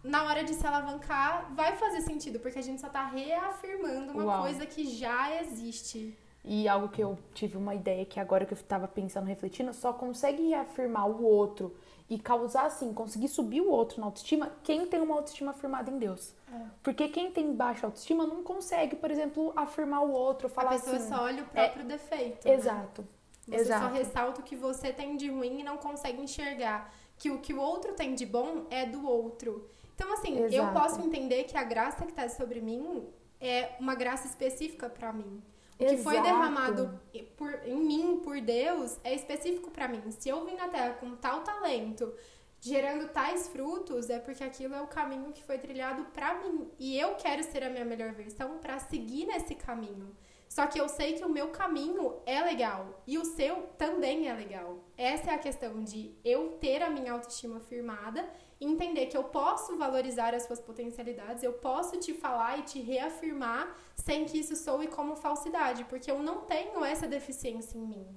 na 0.04 0.24
hora 0.24 0.44
de 0.44 0.54
se 0.54 0.66
alavancar, 0.68 1.54
vai 1.54 1.76
fazer 1.78 2.02
sentido, 2.02 2.40
porque 2.40 2.60
a 2.60 2.62
gente 2.62 2.82
só 2.82 2.90
tá 2.90 3.06
reafirmando 3.06 4.12
uma 4.12 4.26
Uau. 4.26 4.42
coisa 4.42 4.66
que 4.66 4.86
já 4.86 5.42
existe. 5.42 6.18
E 6.44 6.68
algo 6.68 6.90
que 6.90 7.02
eu 7.02 7.18
tive 7.34 7.56
uma 7.56 7.74
ideia 7.74 8.06
que 8.06 8.20
agora 8.20 8.46
que 8.46 8.54
eu 8.54 8.58
tava 8.58 8.86
pensando, 8.86 9.26
refletindo, 9.28 9.74
só 9.74 9.94
consegue 9.94 10.50
reafirmar 10.50 11.08
o 11.08 11.24
outro 11.24 11.74
e 12.10 12.20
causar 12.20 12.66
assim, 12.66 12.94
conseguir 12.94 13.30
subir 13.30 13.62
o 13.62 13.70
outro 13.70 14.02
na 14.02 14.08
autoestima, 14.08 14.52
quem 14.62 14.86
tem 14.86 15.00
uma 15.00 15.16
autoestima 15.16 15.52
afirmada 15.52 15.90
em 15.90 15.98
Deus. 15.98 16.34
É. 16.54 16.66
Porque 16.84 17.08
quem 17.08 17.32
tem 17.32 17.54
baixa 17.54 17.88
autoestima 17.88 18.28
não 18.28 18.44
consegue, 18.44 18.98
por 18.98 19.10
exemplo, 19.10 19.54
afirmar 19.56 20.04
o 20.04 20.12
outro, 20.12 20.50
falar 20.50 20.72
assim. 20.72 20.90
A 20.90 20.94
pessoa 20.94 20.98
assim, 20.98 21.16
só 21.16 21.24
olha 21.24 21.44
o 21.44 21.46
próprio 21.48 21.84
é, 21.84 21.86
defeito. 21.86 22.46
Exato. 22.46 23.02
Né? 23.02 23.08
Você 23.48 23.56
Exato. 23.56 23.86
só 23.86 23.92
ressalta 23.92 24.42
o 24.42 24.44
que 24.44 24.56
você 24.56 24.92
tem 24.92 25.16
de 25.16 25.30
ruim 25.30 25.62
e 25.62 25.64
não 25.64 25.78
consegue 25.78 26.22
enxergar 26.22 26.94
que 27.18 27.30
o 27.30 27.40
que 27.40 27.54
o 27.54 27.60
outro 27.60 27.94
tem 27.94 28.16
de 28.16 28.26
bom 28.26 28.66
é 28.70 28.86
do 28.86 29.08
outro. 29.08 29.70
Então, 29.96 30.12
assim, 30.14 30.44
Exato. 30.44 30.56
eu 30.56 30.74
posso 30.74 31.02
entender 31.02 31.44
que 31.44 31.58
a 31.58 31.64
graça 31.64 32.04
que 32.06 32.12
está 32.12 32.28
sobre 32.30 32.62
mim 32.62 33.08
é 33.40 33.76
uma 33.80 33.96
graça 33.96 34.28
específica 34.28 34.90
para 34.90 35.12
mim. 35.14 35.42
O 35.80 35.84
Exato. 35.84 35.98
que 35.98 36.04
foi 36.04 36.22
derramado 36.22 37.00
por, 37.36 37.60
em 37.66 37.76
mim 37.76 38.22
por 38.24 38.40
Deus 38.40 38.98
é 39.04 39.14
específico 39.14 39.72
para 39.72 39.88
mim. 39.88 40.02
Se 40.12 40.30
eu 40.30 40.46
vim 40.46 40.56
na 40.56 40.68
Terra 40.68 40.94
com 40.94 41.16
tal 41.16 41.42
talento, 41.42 42.14
gerando 42.60 43.10
tais 43.10 43.48
frutos, 43.50 44.10
é 44.10 44.20
porque 44.20 44.44
aquilo 44.44 44.74
é 44.74 44.82
o 44.82 44.88
caminho 44.88 45.34
que 45.34 45.44
foi 45.44 45.58
trilhado 45.58 46.06
para 46.14 46.36
mim. 46.36 46.70
E 46.80 46.98
eu 46.98 47.16
quero 47.16 47.44
ser 47.44 47.64
a 47.64 47.70
minha 47.70 47.84
melhor 47.84 48.14
versão 48.14 48.58
para 48.60 48.80
seguir 48.80 49.26
nesse 49.26 49.56
caminho. 49.56 50.16
Só 50.48 50.68
que 50.68 50.80
eu 50.80 50.88
sei 50.88 51.14
que 51.14 51.26
o 51.26 51.30
meu 51.30 51.48
caminho 51.48 52.22
é 52.28 52.40
legal 52.40 53.02
e 53.08 53.18
o 53.18 53.26
seu 53.26 53.64
também 53.76 54.30
é 54.30 54.34
legal. 54.34 54.78
Essa 54.96 55.32
é 55.32 55.34
a 55.34 55.40
questão 55.40 55.84
de 55.84 56.16
eu 56.24 56.52
ter 56.62 56.84
a 56.84 56.92
minha 56.92 57.12
autoestima 57.12 57.60
firmada 57.60 58.24
entender 58.64 59.08
que 59.08 59.18
eu 59.18 59.24
posso 59.24 59.78
valorizar 59.78 60.34
as 60.34 60.44
suas 60.44 60.60
potencialidades, 60.60 61.44
eu 61.44 61.54
posso 61.54 61.98
te 61.98 62.14
falar 62.14 62.60
e 62.60 62.64
te 62.64 62.82
reafirmar 62.82 63.76
sem 63.96 64.26
que 64.26 64.40
isso 64.40 64.56
soe 64.56 64.88
como 64.88 65.16
falsidade, 65.16 65.84
porque 65.86 66.10
eu 66.10 66.22
não 66.22 66.42
tenho 66.42 66.84
essa 66.84 67.08
deficiência 67.08 67.78
em 67.78 67.82
mim. 67.82 68.08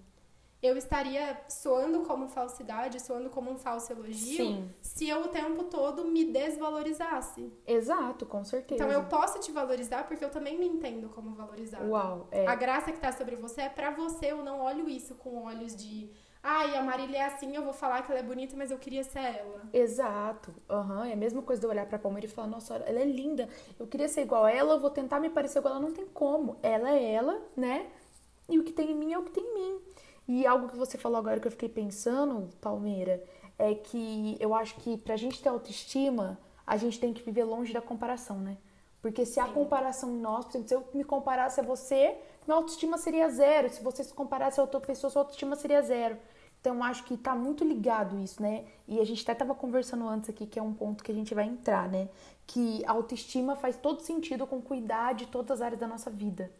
Eu 0.62 0.76
estaria 0.76 1.38
soando 1.48 2.00
como 2.00 2.28
falsidade, 2.28 3.00
soando 3.00 3.28
como 3.28 3.50
um 3.50 3.58
falso 3.58 3.92
elogio, 3.92 4.46
Sim. 4.46 4.70
se 4.80 5.08
eu 5.08 5.20
o 5.20 5.28
tempo 5.28 5.64
todo 5.64 6.04
me 6.06 6.24
desvalorizasse. 6.24 7.52
Exato, 7.66 8.24
com 8.24 8.42
certeza. 8.42 8.82
Então 8.82 8.90
eu 8.90 9.04
posso 9.04 9.38
te 9.38 9.52
valorizar 9.52 10.08
porque 10.08 10.24
eu 10.24 10.30
também 10.30 10.58
me 10.58 10.66
entendo 10.66 11.10
como 11.10 11.34
valorizada. 11.34 11.84
Uau, 11.84 12.26
é. 12.30 12.46
A 12.46 12.54
graça 12.54 12.90
que 12.90 12.98
está 12.98 13.12
sobre 13.12 13.36
você 13.36 13.62
é 13.62 13.68
para 13.68 13.90
você, 13.90 14.32
eu 14.32 14.42
não 14.42 14.60
olho 14.60 14.88
isso 14.88 15.14
com 15.16 15.44
olhos 15.44 15.76
de 15.76 16.10
Ai, 16.42 16.76
a 16.76 16.82
Marília 16.82 17.18
é 17.18 17.24
assim, 17.24 17.54
eu 17.56 17.64
vou 17.64 17.72
falar 17.72 18.02
que 18.02 18.12
ela 18.12 18.20
é 18.20 18.22
bonita, 18.22 18.56
mas 18.56 18.70
eu 18.70 18.78
queria 18.78 19.02
ser 19.02 19.18
ela. 19.18 19.62
Exato. 19.72 20.54
Uhum. 20.70 21.04
É 21.04 21.12
a 21.12 21.16
mesma 21.16 21.42
coisa 21.42 21.60
de 21.60 21.66
eu 21.66 21.70
olhar 21.70 21.86
pra 21.86 21.98
Palmeira 21.98 22.26
e 22.26 22.30
falar, 22.30 22.46
nossa, 22.46 22.76
ela 22.76 23.00
é 23.00 23.04
linda. 23.04 23.48
Eu 23.78 23.86
queria 23.86 24.08
ser 24.08 24.22
igual 24.22 24.44
a 24.44 24.52
ela, 24.52 24.74
eu 24.74 24.80
vou 24.80 24.90
tentar 24.90 25.18
me 25.18 25.28
parecer 25.28 25.58
igual 25.58 25.74
a 25.74 25.76
ela. 25.78 25.86
Não 25.86 25.94
tem 25.94 26.06
como. 26.06 26.56
Ela 26.62 26.90
é 26.90 27.12
ela, 27.12 27.42
né? 27.56 27.86
E 28.48 28.58
o 28.58 28.64
que 28.64 28.72
tem 28.72 28.92
em 28.92 28.94
mim 28.94 29.12
é 29.12 29.18
o 29.18 29.22
que 29.24 29.32
tem 29.32 29.44
em 29.44 29.54
mim. 29.54 29.80
E 30.28 30.46
algo 30.46 30.68
que 30.68 30.76
você 30.76 30.96
falou 30.96 31.18
agora 31.18 31.40
que 31.40 31.46
eu 31.46 31.52
fiquei 31.52 31.68
pensando, 31.68 32.48
Palmeira, 32.60 33.22
é 33.58 33.74
que 33.74 34.36
eu 34.40 34.54
acho 34.54 34.76
que 34.76 34.96
pra 34.96 35.16
gente 35.16 35.42
ter 35.42 35.48
autoestima, 35.48 36.38
a 36.66 36.76
gente 36.76 36.98
tem 36.98 37.12
que 37.12 37.22
viver 37.22 37.44
longe 37.44 37.72
da 37.72 37.80
comparação, 37.80 38.38
né? 38.38 38.56
Porque 39.00 39.24
se 39.24 39.38
a 39.38 39.46
comparação 39.46 40.10
em 40.10 40.18
nós, 40.18 40.44
por 40.46 40.50
exemplo, 40.56 40.68
se 40.68 40.74
eu 40.74 40.84
me 40.92 41.04
comparasse 41.04 41.60
a 41.60 41.62
você, 41.62 42.18
minha 42.46 42.56
autoestima 42.56 42.98
seria 42.98 43.28
zero. 43.28 43.68
Se 43.68 43.82
você 43.82 44.04
se 44.04 44.14
comparasse 44.14 44.60
a 44.60 44.62
outra 44.62 44.80
pessoa, 44.80 45.10
sua 45.10 45.22
autoestima 45.22 45.56
seria 45.56 45.82
zero. 45.82 46.16
Então, 46.60 46.82
acho 46.82 47.04
que 47.04 47.16
tá 47.16 47.34
muito 47.34 47.64
ligado 47.64 48.18
isso, 48.18 48.42
né? 48.42 48.64
E 48.88 48.98
a 48.98 49.04
gente 49.04 49.22
até 49.22 49.34
tava 49.34 49.54
conversando 49.54 50.08
antes 50.08 50.30
aqui, 50.30 50.46
que 50.46 50.58
é 50.58 50.62
um 50.62 50.74
ponto 50.74 51.04
que 51.04 51.12
a 51.12 51.14
gente 51.14 51.32
vai 51.34 51.44
entrar, 51.44 51.88
né? 51.88 52.08
que 52.46 52.84
a 52.86 52.92
autoestima 52.92 53.56
faz 53.56 53.76
todo 53.76 54.00
sentido 54.00 54.46
com 54.46 54.62
cuidar 54.62 55.14
de 55.14 55.26
todas 55.26 55.50
as 55.50 55.60
áreas 55.60 55.80
da 55.80 55.86
nossa 55.86 56.10
vida. 56.10 56.50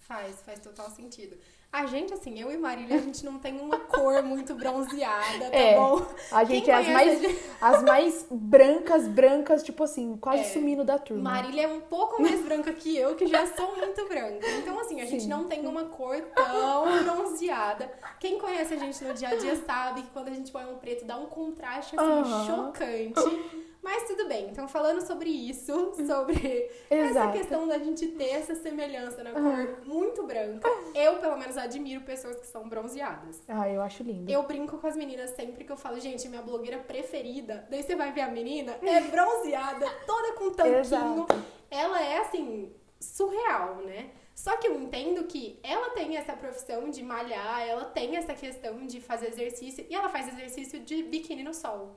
Faz, 0.00 0.40
faz 0.40 0.58
total 0.60 0.90
sentido. 0.90 1.36
A 1.70 1.84
gente, 1.84 2.14
assim, 2.14 2.40
eu 2.40 2.50
e 2.50 2.56
Marília, 2.56 2.96
a 2.96 3.00
gente 3.00 3.22
não 3.26 3.38
tem 3.38 3.60
uma 3.60 3.78
cor 3.78 4.22
muito 4.22 4.54
bronzeada, 4.54 5.50
tá 5.50 5.56
É, 5.56 5.74
bom? 5.76 6.02
A 6.32 6.42
gente 6.42 6.64
Quem 6.64 6.72
é 6.72 6.76
as 6.78 6.88
mais, 6.88 7.20
gente- 7.20 7.40
as 7.60 7.82
mais 7.82 8.26
brancas, 8.30 9.06
brancas, 9.06 9.62
tipo 9.62 9.84
assim, 9.84 10.16
quase 10.16 10.40
É. 10.40 10.44
sumindo 10.44 10.82
da 10.82 10.98
turma. 10.98 11.30
Marília 11.30 11.64
é 11.64 11.68
um 11.68 11.80
pouco 11.82 12.22
mais 12.22 12.40
branca 12.42 12.72
que 12.72 12.96
eu, 12.96 13.14
que 13.16 13.26
já 13.26 13.46
sou 13.54 13.76
muito 13.76 14.08
branca. 14.08 14.46
Então, 14.58 14.80
assim, 14.80 15.02
a 15.02 15.04
gente 15.04 15.24
Sim. 15.24 15.28
não 15.28 15.44
tem 15.44 15.66
uma 15.66 15.84
cor 15.84 16.18
tão 16.34 17.04
bronzeada. 17.04 17.92
Quem 18.18 18.38
conhece 18.38 18.72
a 18.72 18.78
gente 18.78 19.04
no 19.04 19.12
dia 19.12 19.28
a 19.28 19.34
dia 19.36 19.54
sabe 19.56 20.02
que 20.02 20.08
quando 20.10 20.28
a 20.28 20.32
gente 20.34 20.50
põe 20.50 20.64
um 20.64 20.78
preto 20.78 21.04
dá 21.04 21.18
um 21.18 21.26
contraste, 21.26 21.94
assim, 21.98 22.10
Aham. 22.32 22.46
chocante. 22.46 23.67
Mas 23.88 24.02
tudo 24.06 24.28
bem. 24.28 24.50
Então, 24.50 24.68
falando 24.68 25.00
sobre 25.00 25.30
isso, 25.30 25.94
sobre 26.06 26.70
essa 26.90 27.32
questão 27.32 27.66
da 27.66 27.78
gente 27.78 28.06
ter 28.08 28.32
essa 28.32 28.54
semelhança 28.54 29.24
na 29.24 29.32
cor 29.32 29.80
muito 29.86 30.24
branca, 30.24 30.68
eu, 30.94 31.16
pelo 31.16 31.38
menos, 31.38 31.56
admiro 31.56 32.02
pessoas 32.02 32.36
que 32.38 32.46
são 32.46 32.68
bronzeadas. 32.68 33.42
Ah, 33.48 33.66
eu 33.66 33.80
acho 33.80 34.02
lindo. 34.02 34.30
Eu 34.30 34.42
brinco 34.42 34.76
com 34.76 34.86
as 34.86 34.94
meninas 34.94 35.30
sempre 35.30 35.64
que 35.64 35.72
eu 35.72 35.76
falo, 35.78 35.98
gente, 35.98 36.28
minha 36.28 36.42
blogueira 36.42 36.76
preferida. 36.76 37.66
Daí 37.70 37.82
você 37.82 37.96
vai 37.96 38.12
ver 38.12 38.20
a 38.20 38.30
menina, 38.30 38.76
é 38.84 39.00
bronzeada, 39.00 39.86
toda 40.06 40.34
com 40.34 40.50
tanquinho. 40.50 40.80
Exato. 40.80 41.26
Ela 41.70 42.02
é 42.04 42.18
assim, 42.18 42.70
surreal, 43.00 43.76
né? 43.76 44.10
Só 44.34 44.58
que 44.58 44.68
eu 44.68 44.78
entendo 44.78 45.24
que 45.24 45.58
ela 45.62 45.90
tem 45.94 46.18
essa 46.18 46.34
profissão 46.34 46.90
de 46.90 47.02
malhar, 47.02 47.66
ela 47.66 47.86
tem 47.86 48.16
essa 48.16 48.34
questão 48.34 48.86
de 48.86 49.00
fazer 49.00 49.28
exercício 49.28 49.86
e 49.88 49.94
ela 49.94 50.10
faz 50.10 50.28
exercício 50.28 50.78
de 50.80 51.02
biquíni 51.04 51.42
no 51.42 51.54
sol. 51.54 51.96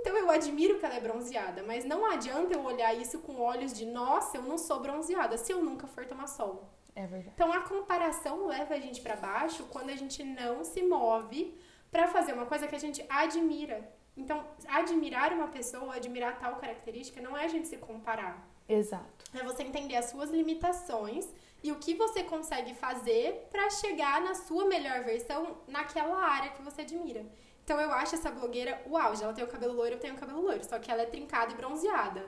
Então 0.00 0.16
eu 0.16 0.30
admiro 0.30 0.78
que 0.78 0.86
ela 0.86 0.94
é 0.94 1.00
bronzeada, 1.00 1.62
mas 1.62 1.84
não 1.84 2.06
adianta 2.06 2.54
eu 2.54 2.62
olhar 2.62 2.94
isso 2.94 3.18
com 3.20 3.40
olhos 3.40 3.72
de 3.72 3.84
nossa, 3.84 4.36
eu 4.36 4.42
não 4.42 4.56
sou 4.56 4.80
bronzeada 4.80 5.36
se 5.36 5.52
eu 5.52 5.62
nunca 5.62 5.86
for 5.86 6.06
tomar 6.06 6.26
sol. 6.28 6.68
É 6.94 7.06
verdade. 7.06 7.32
Então 7.34 7.52
a 7.52 7.60
comparação 7.60 8.46
leva 8.46 8.74
a 8.74 8.80
gente 8.80 9.00
pra 9.00 9.16
baixo 9.16 9.64
quando 9.70 9.90
a 9.90 9.96
gente 9.96 10.22
não 10.22 10.64
se 10.64 10.82
move 10.82 11.58
pra 11.90 12.06
fazer 12.08 12.32
uma 12.32 12.46
coisa 12.46 12.66
que 12.66 12.76
a 12.76 12.80
gente 12.80 13.04
admira. 13.08 13.92
Então, 14.16 14.44
admirar 14.66 15.32
uma 15.32 15.46
pessoa, 15.46 15.94
admirar 15.94 16.40
tal 16.40 16.56
característica, 16.56 17.20
não 17.20 17.36
é 17.36 17.44
a 17.44 17.48
gente 17.48 17.68
se 17.68 17.76
comparar. 17.76 18.44
Exato. 18.68 19.24
É 19.32 19.44
você 19.44 19.62
entender 19.62 19.94
as 19.94 20.06
suas 20.06 20.30
limitações 20.30 21.26
e 21.62 21.70
o 21.70 21.76
que 21.76 21.94
você 21.94 22.22
consegue 22.24 22.74
fazer 22.74 23.48
pra 23.50 23.70
chegar 23.70 24.20
na 24.20 24.34
sua 24.34 24.64
melhor 24.64 25.04
versão 25.04 25.58
naquela 25.68 26.20
área 26.20 26.50
que 26.50 26.62
você 26.62 26.82
admira. 26.82 27.24
Então 27.68 27.78
eu 27.78 27.92
acho 27.92 28.14
essa 28.14 28.30
blogueira 28.30 28.80
o 28.86 28.96
auge. 28.96 29.22
Ela 29.22 29.34
tem 29.34 29.44
o 29.44 29.46
cabelo 29.46 29.74
loiro, 29.74 29.96
eu 29.96 30.00
tenho 30.00 30.14
o 30.14 30.16
cabelo 30.16 30.40
loiro, 30.40 30.64
só 30.64 30.78
que 30.78 30.90
ela 30.90 31.02
é 31.02 31.04
trincada 31.04 31.52
e 31.52 31.54
bronzeada. 31.54 32.24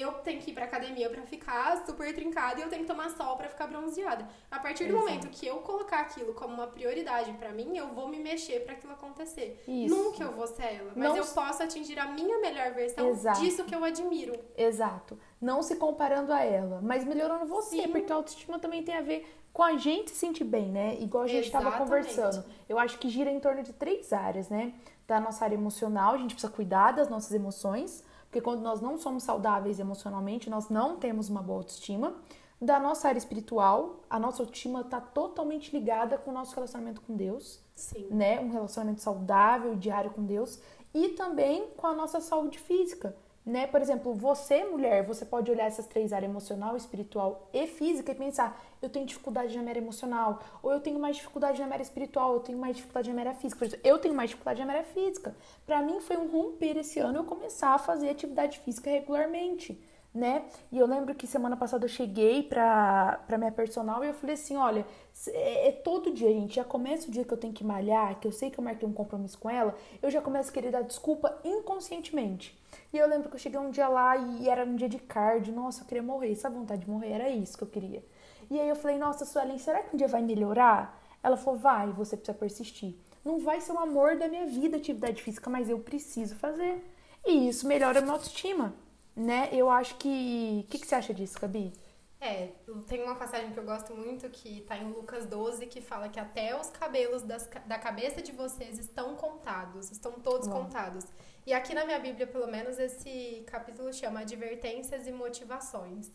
Eu 0.00 0.12
tenho 0.14 0.40
que 0.40 0.50
ir 0.50 0.54
pra 0.54 0.64
academia 0.64 1.08
pra 1.10 1.22
ficar 1.22 1.84
super 1.84 2.14
trincada 2.14 2.60
e 2.60 2.62
eu 2.62 2.68
tenho 2.68 2.82
que 2.82 2.88
tomar 2.88 3.10
sol 3.10 3.36
pra 3.36 3.48
ficar 3.48 3.66
bronzeada. 3.66 4.28
A 4.50 4.58
partir 4.58 4.84
do 4.84 4.90
Exato. 4.94 5.04
momento 5.04 5.28
que 5.28 5.46
eu 5.46 5.56
colocar 5.56 6.00
aquilo 6.00 6.34
como 6.34 6.54
uma 6.54 6.66
prioridade 6.66 7.32
pra 7.32 7.50
mim, 7.50 7.76
eu 7.76 7.88
vou 7.88 8.08
me 8.08 8.18
mexer 8.18 8.60
pra 8.64 8.74
aquilo 8.74 8.92
acontecer. 8.92 9.62
Isso. 9.66 9.94
Nunca 9.94 10.24
eu 10.24 10.32
vou 10.32 10.46
ser 10.46 10.74
ela, 10.76 10.92
mas 10.94 11.08
Não 11.08 11.16
eu 11.16 11.26
posso 11.26 11.62
atingir 11.62 11.98
a 11.98 12.06
minha 12.06 12.38
melhor 12.40 12.72
versão 12.72 13.08
Exato. 13.08 13.40
disso 13.40 13.64
que 13.64 13.74
eu 13.74 13.82
admiro. 13.84 14.38
Exato. 14.56 15.18
Não 15.40 15.62
se 15.62 15.76
comparando 15.76 16.32
a 16.32 16.42
ela, 16.42 16.80
mas 16.82 17.04
melhorando 17.04 17.46
você, 17.46 17.82
Sim. 17.82 17.88
porque 17.88 18.12
a 18.12 18.16
autoestima 18.16 18.58
também 18.58 18.82
tem 18.82 18.96
a 18.96 19.00
ver 19.00 19.26
com 19.52 19.62
a 19.62 19.76
gente 19.76 20.10
se 20.10 20.16
sentir 20.16 20.44
bem, 20.44 20.68
né? 20.70 20.96
Igual 21.00 21.24
a 21.24 21.26
gente 21.26 21.46
estava 21.46 21.72
conversando. 21.72 22.44
Eu 22.68 22.78
acho 22.78 22.98
que 22.98 23.08
gira 23.08 23.30
em 23.30 23.40
torno 23.40 23.62
de 23.62 23.72
três 23.72 24.12
áreas, 24.12 24.48
né? 24.48 24.74
Da 25.06 25.18
nossa 25.18 25.44
área 25.44 25.54
emocional, 25.56 26.14
a 26.14 26.18
gente 26.18 26.34
precisa 26.34 26.52
cuidar 26.52 26.92
das 26.92 27.08
nossas 27.08 27.32
emoções, 27.32 28.04
porque 28.28 28.42
quando 28.42 28.60
nós 28.60 28.80
não 28.80 28.98
somos 28.98 29.22
saudáveis 29.22 29.80
emocionalmente, 29.80 30.50
nós 30.50 30.68
não 30.68 30.96
temos 30.96 31.30
uma 31.30 31.42
boa 31.42 31.60
autoestima. 31.60 32.14
Da 32.60 32.78
nossa 32.78 33.08
área 33.08 33.18
espiritual, 33.18 34.00
a 34.10 34.18
nossa 34.18 34.42
autoestima 34.42 34.82
está 34.82 35.00
totalmente 35.00 35.72
ligada 35.72 36.18
com 36.18 36.30
o 36.30 36.34
nosso 36.34 36.54
relacionamento 36.54 37.00
com 37.00 37.16
Deus 37.16 37.60
Sim. 37.74 38.08
né, 38.10 38.40
um 38.40 38.50
relacionamento 38.50 39.00
saudável, 39.00 39.76
diário 39.76 40.10
com 40.10 40.24
Deus, 40.24 40.60
e 40.92 41.10
também 41.10 41.68
com 41.76 41.86
a 41.86 41.94
nossa 41.94 42.20
saúde 42.20 42.58
física, 42.58 43.16
né? 43.48 43.66
Por 43.66 43.80
exemplo, 43.80 44.14
você, 44.14 44.62
mulher, 44.64 45.04
você 45.04 45.24
pode 45.24 45.50
olhar 45.50 45.66
essas 45.66 45.86
três 45.86 46.12
áreas 46.12 46.30
emocional, 46.30 46.76
espiritual 46.76 47.48
e 47.52 47.66
física 47.66 48.12
e 48.12 48.14
pensar, 48.14 48.62
eu 48.82 48.88
tenho 48.88 49.06
dificuldade 49.06 49.56
na 49.56 49.70
área 49.70 49.80
emocional, 49.80 50.40
ou 50.62 50.70
eu 50.70 50.80
tenho 50.80 50.98
mais 50.98 51.16
dificuldade 51.16 51.60
na 51.60 51.72
área 51.72 51.82
espiritual, 51.82 52.34
eu 52.34 52.40
tenho 52.40 52.58
mais 52.58 52.76
dificuldade 52.76 53.12
na 53.12 53.20
área 53.22 53.34
física. 53.34 53.58
Por 53.58 53.64
exemplo, 53.66 53.88
eu 53.88 53.98
tenho 53.98 54.14
mais 54.14 54.30
dificuldade 54.30 54.64
na 54.64 54.72
área 54.74 54.84
física. 54.84 55.34
Para 55.66 55.82
mim 55.82 56.00
foi 56.00 56.16
um 56.18 56.28
romper 56.28 56.76
esse 56.76 57.00
ano 57.00 57.18
eu 57.18 57.24
começar 57.24 57.74
a 57.74 57.78
fazer 57.78 58.10
atividade 58.10 58.58
física 58.60 58.90
regularmente. 58.90 59.82
Né? 60.14 60.46
E 60.72 60.78
eu 60.78 60.86
lembro 60.86 61.14
que 61.14 61.26
semana 61.26 61.56
passada 61.56 61.84
eu 61.84 61.88
cheguei 61.88 62.42
pra, 62.42 63.20
pra 63.26 63.36
minha 63.36 63.52
personal 63.52 64.02
e 64.02 64.08
eu 64.08 64.14
falei 64.14 64.34
assim: 64.34 64.56
olha, 64.56 64.86
é, 65.28 65.68
é 65.68 65.72
todo 65.72 66.12
dia, 66.12 66.30
gente. 66.30 66.56
Já 66.56 66.64
começa 66.64 67.08
o 67.08 67.10
dia 67.10 67.24
que 67.24 67.32
eu 67.32 67.36
tenho 67.36 67.52
que 67.52 67.62
malhar, 67.62 68.18
que 68.18 68.26
eu 68.26 68.32
sei 68.32 68.50
que 68.50 68.58
eu 68.58 68.64
marquei 68.64 68.88
um 68.88 68.92
compromisso 68.92 69.38
com 69.38 69.50
ela, 69.50 69.76
eu 70.02 70.10
já 70.10 70.20
começo 70.20 70.50
a 70.50 70.52
querer 70.52 70.70
dar 70.70 70.82
desculpa 70.82 71.38
inconscientemente. 71.44 72.58
E 72.92 72.96
eu 72.96 73.06
lembro 73.06 73.28
que 73.28 73.36
eu 73.36 73.40
cheguei 73.40 73.60
um 73.60 73.70
dia 73.70 73.86
lá 73.86 74.16
e 74.16 74.48
era 74.48 74.64
um 74.64 74.76
dia 74.76 74.88
de 74.88 74.98
cardio, 74.98 75.54
nossa, 75.54 75.82
eu 75.82 75.86
queria 75.86 76.02
morrer, 76.02 76.34
sabe 76.34 76.56
a 76.56 76.58
vontade 76.58 76.80
de 76.82 76.90
morrer? 76.90 77.12
Era 77.12 77.28
isso 77.28 77.56
que 77.56 77.64
eu 77.64 77.68
queria. 77.68 78.02
E 78.50 78.58
aí 78.58 78.68
eu 78.68 78.76
falei, 78.76 78.96
nossa, 78.96 79.26
Suelen, 79.26 79.58
será 79.58 79.82
que 79.82 79.94
um 79.94 79.98
dia 79.98 80.08
vai 80.08 80.22
melhorar? 80.22 80.98
Ela 81.22 81.36
falou, 81.36 81.60
vai, 81.60 81.92
você 81.92 82.16
precisa 82.16 82.36
persistir. 82.36 82.94
Não 83.24 83.38
vai 83.40 83.60
ser 83.60 83.72
o 83.72 83.78
amor 83.78 84.16
da 84.16 84.26
minha 84.26 84.46
vida 84.46 84.78
atividade 84.78 85.22
física, 85.22 85.50
mas 85.50 85.68
eu 85.68 85.78
preciso 85.78 86.34
fazer. 86.36 86.82
E 87.26 87.48
isso 87.48 87.66
melhora 87.66 87.98
a 87.98 88.02
minha 88.02 88.14
autoestima, 88.14 88.72
né? 89.18 89.48
Eu 89.52 89.68
acho 89.68 89.96
que. 89.96 90.64
O 90.64 90.70
que, 90.70 90.78
que 90.78 90.86
você 90.86 90.94
acha 90.94 91.12
disso, 91.12 91.38
Gabi? 91.40 91.72
É, 92.20 92.48
tem 92.88 93.02
uma 93.04 93.14
passagem 93.14 93.52
que 93.52 93.58
eu 93.58 93.64
gosto 93.64 93.94
muito 93.94 94.28
que 94.28 94.62
tá 94.62 94.76
em 94.76 94.90
Lucas 94.90 95.24
12 95.26 95.66
que 95.66 95.80
fala 95.80 96.08
que 96.08 96.18
até 96.18 96.58
os 96.60 96.68
cabelos 96.68 97.22
das 97.22 97.48
da 97.64 97.78
cabeça 97.78 98.20
de 98.20 98.32
vocês 98.32 98.76
estão 98.76 99.14
contados, 99.14 99.90
estão 99.92 100.12
todos 100.12 100.48
Uau. 100.48 100.62
contados. 100.64 101.04
E 101.46 101.52
aqui 101.52 101.74
na 101.74 101.84
minha 101.84 101.98
Bíblia, 101.98 102.26
pelo 102.26 102.46
menos, 102.46 102.78
esse 102.78 103.44
capítulo 103.46 103.92
chama 103.92 104.20
Advertências 104.20 105.06
e 105.06 105.12
Motivações. 105.12 106.10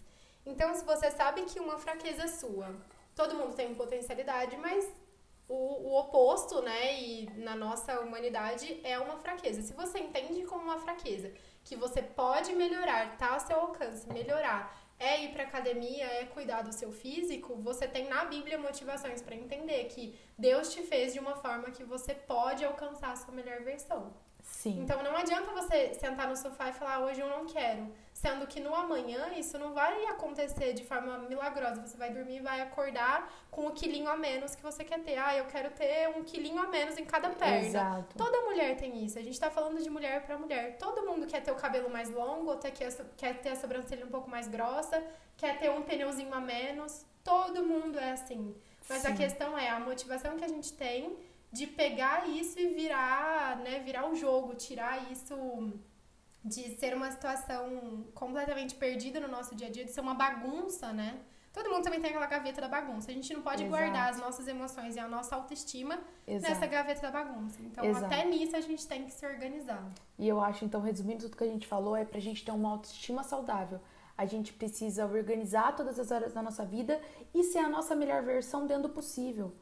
Então, 0.45 0.73
se 0.75 0.83
você 0.83 1.09
sabe 1.09 1.43
que 1.43 1.59
uma 1.59 1.77
fraqueza 1.77 2.23
é 2.23 2.27
sua, 2.27 2.75
todo 3.15 3.35
mundo 3.35 3.55
tem 3.55 3.73
potencialidade, 3.73 4.55
mas 4.57 4.85
o, 5.47 5.55
o 5.55 5.99
oposto, 5.99 6.61
né, 6.61 7.01
e 7.01 7.29
na 7.37 7.55
nossa 7.55 7.99
humanidade 8.01 8.79
é 8.83 8.99
uma 8.99 9.17
fraqueza. 9.17 9.61
Se 9.61 9.73
você 9.73 9.99
entende 9.99 10.43
como 10.43 10.65
uma 10.65 10.79
fraqueza, 10.79 11.33
que 11.63 11.75
você 11.75 12.01
pode 12.01 12.53
melhorar, 12.53 13.17
tá 13.17 13.33
ao 13.33 13.39
seu 13.39 13.59
alcance, 13.59 14.07
melhorar, 14.11 14.75
é 14.99 15.23
ir 15.23 15.31
pra 15.33 15.43
academia, 15.43 16.05
é 16.05 16.25
cuidar 16.25 16.61
do 16.61 16.71
seu 16.73 16.91
físico, 16.91 17.55
você 17.55 17.87
tem 17.87 18.07
na 18.07 18.25
Bíblia 18.25 18.57
motivações 18.57 19.21
pra 19.21 19.35
entender 19.35 19.85
que 19.85 20.17
Deus 20.37 20.73
te 20.73 20.81
fez 20.83 21.13
de 21.13 21.19
uma 21.19 21.35
forma 21.35 21.71
que 21.71 21.83
você 21.83 22.13
pode 22.13 22.63
alcançar 22.63 23.11
a 23.11 23.15
sua 23.15 23.33
melhor 23.33 23.61
versão. 23.61 24.13
Sim. 24.41 24.81
Então 24.81 25.01
não 25.01 25.15
adianta 25.15 25.51
você 25.51 25.93
sentar 25.93 26.27
no 26.27 26.35
sofá 26.35 26.69
e 26.69 26.73
falar, 26.73 26.95
"Ah, 26.95 27.05
hoje 27.05 27.21
eu 27.21 27.27
não 27.27 27.45
quero. 27.45 27.93
Sendo 28.23 28.47
que 28.47 28.61
no 28.61 28.73
amanhã 28.73 29.33
isso 29.35 29.59
não 29.59 29.73
vai 29.73 30.05
acontecer 30.05 30.71
de 30.71 30.85
forma 30.85 31.17
milagrosa. 31.17 31.85
Você 31.85 31.97
vai 31.97 32.09
dormir 32.09 32.37
e 32.37 32.39
vai 32.39 32.61
acordar 32.61 33.29
com 33.51 33.67
o 33.67 33.71
quilinho 33.71 34.07
a 34.07 34.15
menos 34.15 34.55
que 34.55 34.63
você 34.63 34.81
quer 34.85 35.01
ter. 35.01 35.17
Ah, 35.17 35.35
eu 35.35 35.43
quero 35.47 35.69
ter 35.71 36.07
um 36.07 36.23
quilinho 36.23 36.57
a 36.57 36.67
menos 36.67 36.97
em 36.97 37.03
cada 37.03 37.31
perna. 37.31 37.67
Exato. 37.67 38.17
Toda 38.17 38.43
mulher 38.43 38.77
tem 38.77 39.03
isso. 39.03 39.19
A 39.19 39.21
gente 39.21 39.37
tá 39.37 39.51
falando 39.51 39.83
de 39.83 39.89
mulher 39.89 40.25
pra 40.25 40.37
mulher. 40.37 40.77
Todo 40.77 41.05
mundo 41.05 41.27
quer 41.27 41.43
ter 41.43 41.51
o 41.51 41.55
cabelo 41.55 41.89
mais 41.89 42.09
longo, 42.09 42.51
ou 42.51 42.57
quer, 43.17 43.41
ter 43.41 43.49
a 43.49 43.57
sobrancelha 43.57 44.05
um 44.05 44.09
pouco 44.09 44.29
mais 44.29 44.47
grossa, 44.47 45.03
quer 45.35 45.59
ter 45.59 45.69
um 45.69 45.81
pneuzinho 45.81 46.33
a 46.33 46.39
menos. 46.39 47.05
Todo 47.25 47.61
mundo 47.61 47.99
é 47.99 48.13
assim. 48.13 48.55
Mas 48.87 49.05
a 49.05 49.09
Sim. 49.09 49.17
questão 49.17 49.57
é 49.57 49.67
a 49.67 49.81
motivação 49.81 50.37
que 50.37 50.45
a 50.45 50.47
gente 50.47 50.71
tem 50.71 51.17
de 51.51 51.67
pegar 51.67 52.29
isso 52.29 52.57
e 52.57 52.67
virar, 52.67 53.57
né, 53.57 53.79
virar 53.79 54.09
o 54.09 54.15
jogo, 54.15 54.55
tirar 54.55 55.11
isso 55.11 55.35
de 56.43 56.77
ser 56.77 56.93
uma 56.95 57.09
situação 57.11 58.05
completamente 58.13 58.75
perdida 58.75 59.19
no 59.19 59.27
nosso 59.27 59.55
dia 59.55 59.67
a 59.67 59.69
dia, 59.69 59.85
de 59.85 59.91
ser 59.91 60.01
uma 60.01 60.13
bagunça, 60.13 60.91
né? 60.91 61.19
Todo 61.53 61.69
mundo 61.69 61.83
também 61.83 62.01
tem 62.01 62.09
aquela 62.09 62.25
gaveta 62.25 62.59
da 62.59 62.67
bagunça. 62.67 63.11
A 63.11 63.13
gente 63.13 63.31
não 63.31 63.43
pode 63.43 63.63
Exato. 63.63 63.69
guardar 63.69 64.09
as 64.09 64.19
nossas 64.19 64.47
emoções 64.47 64.95
e 64.95 64.99
a 64.99 65.07
nossa 65.07 65.35
autoestima 65.35 65.99
Exato. 66.27 66.51
nessa 66.51 66.65
gaveta 66.65 67.01
da 67.01 67.11
bagunça. 67.11 67.61
Então, 67.61 67.85
Exato. 67.85 68.05
até 68.05 68.25
nisso 68.25 68.55
a 68.55 68.61
gente 68.61 68.87
tem 68.87 69.05
que 69.05 69.11
se 69.11 69.23
organizar. 69.25 69.87
E 70.17 70.27
eu 70.27 70.41
acho, 70.41 70.65
então, 70.65 70.81
resumindo 70.81 71.25
tudo 71.25 71.37
que 71.37 71.43
a 71.43 71.47
gente 71.47 71.67
falou, 71.67 71.95
é 71.95 72.03
pra 72.03 72.19
gente 72.19 72.43
ter 72.43 72.51
uma 72.51 72.71
autoestima 72.71 73.23
saudável. 73.23 73.79
A 74.17 74.25
gente 74.25 74.51
precisa 74.51 75.05
organizar 75.05 75.75
todas 75.75 75.99
as 75.99 76.11
áreas 76.11 76.33
da 76.33 76.41
nossa 76.41 76.65
vida 76.65 76.99
e 77.33 77.43
ser 77.43 77.59
a 77.59 77.69
nossa 77.69 77.95
melhor 77.95 78.23
versão 78.23 78.65
dentro 78.65 78.83
do 78.83 78.89
possível, 78.89 79.53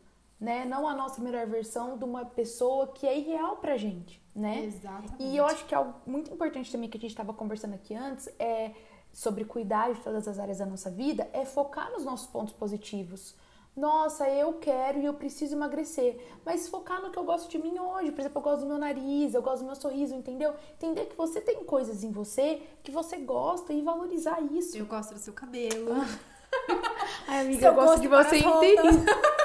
né? 0.41 0.65
Não 0.65 0.87
a 0.87 0.95
nossa 0.95 1.21
melhor 1.21 1.45
versão 1.45 1.99
de 1.99 2.03
uma 2.03 2.25
pessoa 2.25 2.87
que 2.87 3.05
é 3.05 3.15
irreal 3.15 3.57
pra 3.57 3.77
gente, 3.77 4.19
né? 4.35 4.65
Exatamente. 4.65 5.13
E 5.19 5.37
eu 5.37 5.45
acho 5.45 5.63
que 5.67 5.75
algo 5.75 5.93
muito 6.03 6.33
importante 6.33 6.71
também 6.71 6.89
que 6.89 6.97
a 6.97 6.99
gente 6.99 7.11
estava 7.11 7.31
conversando 7.31 7.75
aqui 7.75 7.93
antes 7.93 8.27
é 8.39 8.71
sobre 9.13 9.45
cuidar 9.45 9.93
de 9.93 10.01
todas 10.01 10.27
as 10.27 10.39
áreas 10.39 10.57
da 10.57 10.65
nossa 10.65 10.89
vida, 10.89 11.29
é 11.31 11.45
focar 11.45 11.91
nos 11.91 12.03
nossos 12.03 12.25
pontos 12.25 12.53
positivos. 12.55 13.35
nossa, 13.77 14.27
eu 14.27 14.53
quero 14.53 14.99
e 14.99 15.05
eu 15.05 15.13
preciso 15.13 15.55
emagrecer. 15.55 16.19
Mas 16.43 16.67
focar 16.67 17.01
no 17.01 17.11
que 17.11 17.19
eu 17.19 17.23
gosto 17.23 17.47
de 17.49 17.59
mim 17.59 17.77
hoje. 17.77 18.11
Por 18.11 18.19
exemplo, 18.21 18.39
eu 18.39 18.43
gosto 18.43 18.61
do 18.61 18.67
meu 18.67 18.79
nariz, 18.79 19.33
eu 19.33 19.41
gosto 19.43 19.59
do 19.59 19.65
meu 19.65 19.75
sorriso, 19.75 20.15
entendeu? 20.15 20.53
Entender 20.73 21.05
que 21.05 21.15
você 21.15 21.39
tem 21.39 21.63
coisas 21.63 22.03
em 22.03 22.11
você 22.11 22.61
que 22.83 22.91
você 22.91 23.17
gosta 23.17 23.71
e 23.71 23.81
valorizar 23.81 24.41
isso. 24.41 24.75
Eu 24.75 24.87
gosto 24.87 25.13
do 25.13 25.19
seu 25.19 25.33
cabelo. 25.33 25.91
Ai, 27.27 27.41
amiga, 27.41 27.59
Seu 27.59 27.69
eu 27.69 27.75
gosto 27.75 28.09
para 28.09 28.23
você 28.23 28.37
entender. 28.37 29.05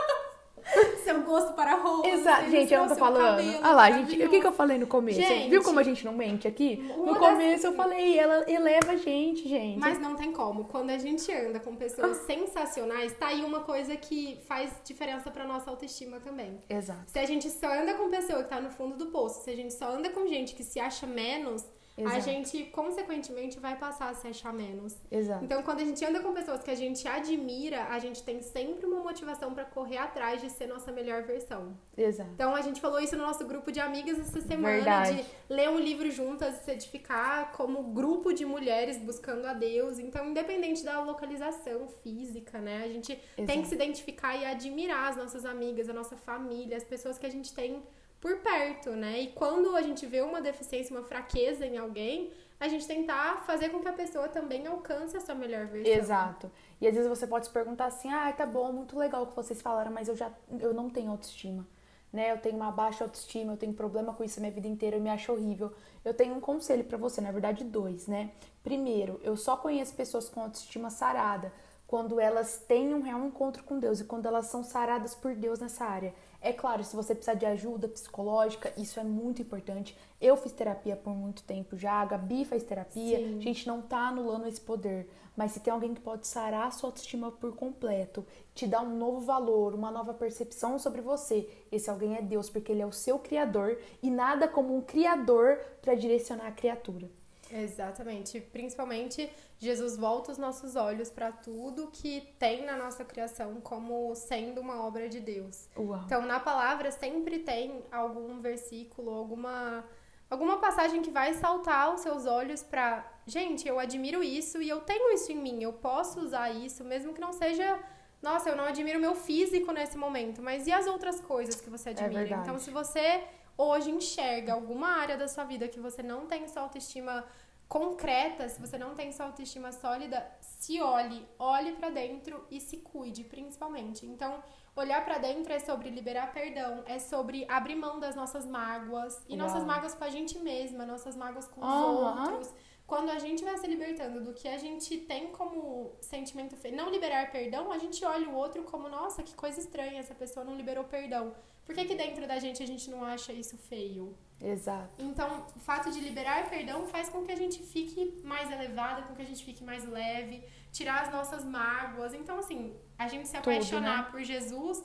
seu 1.07 1.23
gosto 1.23 1.53
para 1.55 1.75
roupas. 1.77 2.13
Exato, 2.13 2.51
gente, 2.51 2.73
eu 2.75 2.81
não 2.81 2.89
tô 2.89 2.97
falando. 2.97 3.37
cabelo 3.37 3.59
Olha 3.63 3.73
lá, 3.73 3.91
gente, 3.91 4.23
o 4.23 4.29
que, 4.29 4.41
que 4.41 4.47
eu 4.47 4.53
falei 4.53 4.79
no 4.79 4.87
começo? 4.87 5.21
Gente, 5.21 5.49
Viu 5.51 5.63
como 5.63 5.79
a 5.79 5.83
gente 5.83 6.05
não 6.05 6.13
mente 6.13 6.47
aqui? 6.47 6.77
No 6.77 7.07
das- 7.07 7.19
começo 7.19 7.67
eu 7.67 7.73
falei, 7.75 8.19
ela 8.19 8.45
eleva 8.51 8.93
a 8.93 8.97
gente, 8.97 9.49
gente. 9.49 9.79
Mas 9.79 9.99
não 9.99 10.17
tem 10.17 10.33
como. 10.33 10.65
Quando 10.65 10.91
a 10.91 10.99
gente 10.99 11.31
anda 11.33 11.59
com 11.61 11.75
pessoas 11.77 12.19
Ah. 12.19 12.25
sensacionais, 12.27 13.13
tá 13.15 13.29
aí 13.29 13.45
uma 13.45 13.61
coisa 13.61 13.97
que 13.97 14.39
faz 14.47 14.71
diferença 14.85 15.31
pra 15.31 15.45
nossa 15.47 15.71
autoestima 15.71 16.19
também. 16.21 16.57
Exato. 16.69 17.03
Se 17.07 17.19
a 17.19 17.25
gente 17.27 17.49
só 17.51 17.67
anda 17.73 17.95
com 17.95 18.09
pessoa 18.11 18.43
que 18.43 18.49
tá 18.51 18.61
no 18.61 18.71
fundo 18.71 18.97
do 18.97 19.07
poço, 19.07 19.43
se 19.45 19.51
a 19.51 19.57
gente 19.57 19.73
só 19.75 19.89
anda 19.91 20.11
com 20.11 20.27
gente 20.27 20.55
que 20.55 20.63
se 20.65 20.79
acha 20.81 21.07
menos, 21.07 21.65
a 21.99 22.03
Exato. 22.03 22.21
gente, 22.21 22.65
consequentemente, 22.65 23.59
vai 23.59 23.75
passar 23.77 24.11
a 24.11 24.15
se 24.15 24.29
achar 24.29 24.53
menos. 24.53 24.95
Exato. 25.11 25.43
Então, 25.43 25.63
quando 25.63 25.81
a 25.81 25.85
gente 25.85 26.05
anda 26.05 26.21
com 26.21 26.33
pessoas 26.35 26.63
que 26.63 26.71
a 26.71 26.75
gente 26.75 27.09
admira, 27.09 27.85
a 27.85 27.99
gente 27.99 28.23
tem 28.23 28.43
sempre 28.43 28.85
uma 28.85 29.01
motivação 29.03 29.55
pra 29.55 29.65
correr 29.65 29.97
atrás 29.97 30.43
de 30.43 30.51
ser 30.51 30.67
nossa 30.67 30.93
melhor 30.93 31.23
versão. 31.23 31.75
Exato. 31.97 32.31
Então, 32.35 32.55
a 32.55 32.61
gente 32.61 32.83
falou 32.83 33.01
isso 33.01 33.17
no 33.17 33.25
nosso 33.25 33.47
grupo 33.47 33.73
de 33.73 33.81
amigas 33.81 34.19
essa 34.19 34.43
semana, 34.43 34.75
Verdade. 34.77 35.23
de 35.23 35.25
ler 35.49 35.71
um 35.71 35.79
livro 35.79 36.11
juntas 36.11 36.61
e 36.61 36.65
se 36.65 36.71
edificar 36.73 37.53
como 37.53 37.83
grupo 37.83 38.33
de 38.35 38.45
mulheres 38.45 38.99
buscando 38.99 39.47
a 39.47 39.55
Deus. 39.55 39.99
Então, 39.99 40.27
independente 40.27 40.85
da 40.85 41.01
localização 41.03 41.89
física, 42.03 42.59
né? 42.59 42.83
A 42.85 42.89
gente 42.89 43.17
tem 43.37 43.45
Exato. 43.45 43.61
que 43.63 43.69
se 43.69 43.75
identificar 43.75 44.37
e 44.37 44.45
admirar 44.45 45.11
as 45.11 45.17
nossas 45.17 45.47
amigas, 45.47 45.89
a 45.89 45.95
nossa 45.95 46.17
família, 46.17 46.77
as 46.77 46.85
pessoas 46.85 47.17
que 47.19 47.25
a 47.25 47.31
gente 47.31 47.55
tem 47.55 47.83
por 48.21 48.39
perto, 48.39 48.91
né? 48.91 49.21
E 49.21 49.27
quando 49.29 49.75
a 49.77 49.83
gente 49.83 50.07
vê 50.07 50.21
uma 50.21 50.41
deficiência, 50.41 50.97
uma 50.97 51.05
fraqueza 51.05 51.67
em 51.67 51.79
alguém, 51.79 52.33
a 52.59 52.69
gente 52.69 52.87
tentar 52.87 53.45
fazer 53.45 53.69
com 53.69 53.81
que 53.81 53.89
a 53.89 53.93
pessoa 53.93 54.29
também 54.29 54.67
alcance 54.67 55.17
a 55.17 55.21
sua 55.21 55.35
melhor 55.35 55.67
versão. 55.67 55.93
Exato. 55.93 56.51
E 56.81 56.87
às 56.87 56.95
vezes 56.95 57.09
você 57.09 57.27
pode 57.27 57.47
se 57.47 57.53
perguntar 57.53 57.87
assim: 57.87 58.11
ah, 58.11 58.33
tá 58.33 58.47
bom, 58.47 58.73
muito 58.73 58.99
legal 58.99 59.23
o 59.23 59.27
que 59.27 59.37
vocês 59.37 59.61
falaram, 59.61 59.91
mas 59.91 60.09
eu 60.09 60.17
já 60.17 60.31
eu 60.59 60.73
não 60.73 60.89
tenho 60.89 61.11
autoestima. 61.11 61.67
Né? 62.13 62.33
Eu 62.33 62.39
tenho 62.39 62.57
uma 62.57 62.71
baixa 62.71 63.05
autoestima, 63.05 63.53
eu 63.53 63.57
tenho 63.59 63.75
problema 63.75 64.15
com 64.15 64.25
isso 64.25 64.39
a 64.39 64.41
minha 64.41 64.53
vida 64.53 64.67
inteira, 64.67 64.97
eu 64.97 65.03
me 65.03 65.11
acho 65.11 65.33
horrível. 65.33 65.73
Eu 66.05 66.15
tenho 66.15 66.35
um 66.35 66.41
conselho 66.41 66.85
pra 66.85 66.97
você, 66.97 67.21
na 67.21 67.31
verdade, 67.31 67.63
dois, 67.65 68.07
né? 68.07 68.31
Primeiro, 68.63 69.21
eu 69.23 69.37
só 69.37 69.57
conheço 69.57 69.95
pessoas 69.95 70.29
com 70.29 70.41
autoestima 70.41 70.89
sarada 70.89 71.53
quando 71.87 72.19
elas 72.19 72.59
têm 72.67 72.95
um 72.95 73.03
real 73.03 73.25
encontro 73.25 73.63
com 73.65 73.79
Deus 73.79 74.01
e 74.01 74.05
quando 74.05 74.27
elas 74.27 74.47
são 74.47 74.65
saradas 74.65 75.15
por 75.15 75.35
Deus 75.35 75.61
nessa 75.61 75.85
área. 75.85 76.15
É 76.41 76.53
claro, 76.53 76.85
se 76.85 76.95
você 76.95 77.15
precisar 77.15 77.35
de 77.35 77.47
ajuda 77.47 77.89
psicológica, 77.89 78.73
isso 78.77 79.01
é 79.01 79.05
muito 79.05 79.43
importante. 79.43 79.97
Eu 80.21 80.37
fiz 80.37 80.53
terapia 80.53 80.97
por 80.97 81.15
muito 81.15 81.43
tempo 81.43 81.77
já, 81.77 81.95
a 81.95 82.05
Gabi 82.05 82.45
faz 82.45 82.63
terapia, 82.63 83.19
Sim. 83.19 83.39
a 83.39 83.41
gente 83.43 83.67
não 83.67 83.83
tá 83.83 84.09
anulando 84.09 84.47
esse 84.47 84.61
poder. 84.61 85.09
Mas 85.37 85.53
se 85.53 85.61
tem 85.61 85.73
alguém 85.73 85.93
que 85.95 86.01
pode 86.01 86.27
sarar 86.27 86.67
a 86.67 86.71
sua 86.71 86.89
autoestima 86.89 87.31
por 87.31 87.55
completo, 87.55 88.25
te 88.55 88.67
dar 88.67 88.81
um 88.81 88.97
novo 88.97 89.21
valor, 89.21 89.75
uma 89.75 89.91
nova 89.91 90.15
percepção 90.15 90.79
sobre 90.79 91.03
você, 91.03 91.49
esse 91.71 91.91
alguém 91.91 92.17
é 92.17 92.23
Deus, 92.23 92.49
porque 92.49 92.73
ele 92.73 92.81
é 92.81 92.87
o 92.87 92.93
seu 92.93 93.19
criador 93.19 93.79
e 94.03 94.11
nada 94.11 94.49
como 94.49 94.75
um 94.75 94.81
criador 94.81 95.59
para 95.83 95.95
direcionar 95.95 96.47
a 96.47 96.53
criatura. 96.53 97.11
Exatamente. 97.51 98.41
Principalmente, 98.41 99.31
Jesus 99.59 99.97
volta 99.97 100.33
os 100.33 100.39
nossos 100.39 100.77
olhos 100.77 101.11
para 101.11 101.33
tudo 101.33 101.91
que 101.93 102.21
tem 102.39 102.65
na 102.65 102.77
nossa 102.77 103.05
criação 103.05 103.61
como 103.61 104.15
sendo 104.15 104.61
uma 104.61 104.85
obra 104.85 105.09
de 105.09 105.21
Deus. 105.21 105.69
Uau. 105.77 106.03
Então, 106.05 106.23
na 106.23 106.41
palavra 106.41 106.91
sempre 106.91 107.39
tem 107.41 107.85
algum 107.91 108.39
versículo, 108.39 109.11
alguma 109.11 109.85
alguma 110.29 110.59
passagem 110.59 111.03
que 111.03 111.11
vai 111.11 111.35
saltar 111.35 111.95
os 111.95 112.01
seus 112.01 112.27
olhos 112.27 112.63
para, 112.63 113.05
gente, 113.27 113.67
eu 113.67 113.79
admiro 113.79 114.23
isso 114.23 114.61
e 114.61 114.69
eu 114.69 114.81
tenho 114.81 115.13
isso 115.13 115.31
em 115.31 115.37
mim, 115.37 115.63
eu 115.63 115.73
posso 115.73 116.21
usar 116.21 116.51
isso, 116.51 116.85
mesmo 116.85 117.15
que 117.15 117.21
não 117.21 117.33
seja, 117.33 117.79
nossa, 118.21 118.51
eu 118.51 118.57
não 118.57 118.65
admiro 118.65 118.99
meu 118.99 119.15
físico 119.15 119.73
nesse 119.73 119.97
momento, 119.97 120.43
mas 120.43 120.67
e 120.67 120.73
as 120.73 120.87
outras 120.87 121.21
coisas 121.21 121.61
que 121.61 121.71
você 121.71 121.91
admira? 121.91 122.25
verdade. 122.25 122.43
então, 122.43 122.59
se 122.59 122.71
você 122.71 123.23
hoje 123.57 123.91
enxerga 123.91 124.53
alguma 124.53 124.89
área 124.89 125.17
da 125.17 125.29
sua 125.29 125.45
vida 125.45 125.69
que 125.69 125.81
você 125.81 126.03
não 126.03 126.27
tem 126.27 126.47
sua 126.49 126.63
autoestima 126.63 127.25
concreta, 127.69 128.49
se 128.49 128.61
você 128.61 128.79
não 128.79 128.95
tem 128.95 129.13
sua 129.13 129.27
autoestima 129.27 129.73
sólida, 129.73 130.25
se 130.41 130.81
olhe, 130.81 131.27
olhe 131.39 131.73
pra 131.73 131.91
dentro 131.91 132.45
e 132.51 132.61
se 132.61 132.79
cuide, 132.79 133.25
principalmente. 133.25 134.07
Então, 134.07 134.43
olhar 134.75 135.05
pra 135.05 135.19
dentro 135.19 135.53
é 135.53 135.59
sobre 135.59 135.91
liberar 135.91 136.33
perdão, 136.33 136.85
é 136.87 136.99
sobre 136.99 137.45
abrir 137.49 137.75
mão 137.75 137.99
das 137.99 138.15
nossas 138.15 138.47
mágoas 138.47 139.21
e 139.29 139.37
Uau. 139.37 139.39
nossas 139.39 139.65
mágoas 139.65 139.95
com 139.95 140.05
a 140.05 140.11
gente 140.11 140.39
mesma, 140.39 140.87
nossas 140.87 141.17
mágoas 141.17 141.49
com 141.49 141.61
os 141.61 141.67
outros. 141.67 142.53
Quando 142.87 143.11
a 143.11 143.19
gente 143.19 143.43
vai 143.43 143.57
se 143.59 143.67
libertando 143.67 144.23
do 144.23 144.33
que 144.33 144.47
a 144.47 144.59
gente 144.59 144.97
tem 144.99 145.27
como 145.29 145.97
sentimento 146.01 146.57
feio, 146.57 146.77
não 146.77 146.89
liberar 146.89 147.33
perdão, 147.33 147.73
a 147.73 147.79
gente 147.79 148.05
olha 148.05 148.29
o 148.29 148.35
outro 148.35 148.63
como, 148.63 148.89
nossa, 148.89 149.25
que 149.25 149.35
coisa 149.35 149.59
estranha, 149.59 149.99
essa 149.99 150.15
pessoa 150.15 150.45
não 150.45 150.55
liberou 150.55 150.85
perdão. 150.85 151.35
Por 151.65 151.75
que, 151.75 151.85
que 151.85 151.97
dentro 151.97 152.29
da 152.29 152.39
gente 152.39 152.63
a 152.63 152.67
gente 152.67 152.89
não 152.89 153.05
acha 153.05 153.33
isso 153.33 153.59
feio? 153.59 154.17
Exato. 154.41 155.03
Então, 155.03 155.47
o 155.57 155.59
fato 155.59 155.91
de 155.91 155.99
liberar 155.99 156.49
perdão 156.49 156.87
faz 156.87 157.09
com 157.09 157.25
que 157.25 157.33
a 157.33 157.37
gente 157.37 157.61
fique 157.61 158.21
mais 158.23 158.51
elevada, 158.53 159.03
com 159.03 159.15
que 159.17 159.23
a 159.23 159.25
gente 159.25 159.45
fique 159.45 159.65
mais 159.65 159.85
leve, 159.85 160.45
tirar 160.71 161.03
as 161.03 161.11
nossas 161.11 161.45
mágoas. 161.45 162.15
Então, 162.15 162.39
assim, 162.39 162.77
a 162.97 163.09
gente 163.09 163.27
se 163.27 163.37
Tudo, 163.37 163.51
apaixonar 163.51 164.05
né? 164.05 164.09
por 164.13 164.23
Jesus 164.23 164.85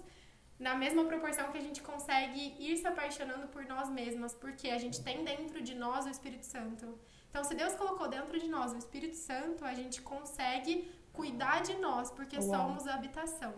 na 0.57 0.75
mesma 0.75 1.05
proporção 1.05 1.51
que 1.51 1.57
a 1.57 1.61
gente 1.61 1.81
consegue 1.81 2.55
ir 2.59 2.77
se 2.77 2.87
apaixonando 2.87 3.47
por 3.47 3.65
nós 3.65 3.89
mesmas, 3.89 4.33
porque 4.33 4.69
a 4.69 4.77
gente 4.77 5.03
tem 5.03 5.23
dentro 5.23 5.61
de 5.61 5.75
nós 5.75 6.05
o 6.05 6.09
Espírito 6.09 6.45
Santo. 6.45 6.97
Então, 7.31 7.45
se 7.45 7.55
Deus 7.55 7.73
colocou 7.75 8.09
dentro 8.09 8.37
de 8.37 8.47
nós 8.49 8.73
o 8.73 8.77
Espírito 8.77 9.15
Santo, 9.15 9.63
a 9.63 9.73
gente 9.73 10.01
consegue 10.01 10.91
cuidar 11.13 11.61
de 11.61 11.75
nós, 11.77 12.11
porque 12.11 12.37
Uau. 12.37 12.45
somos 12.45 12.87
a 12.87 12.93
habitação. 12.93 13.53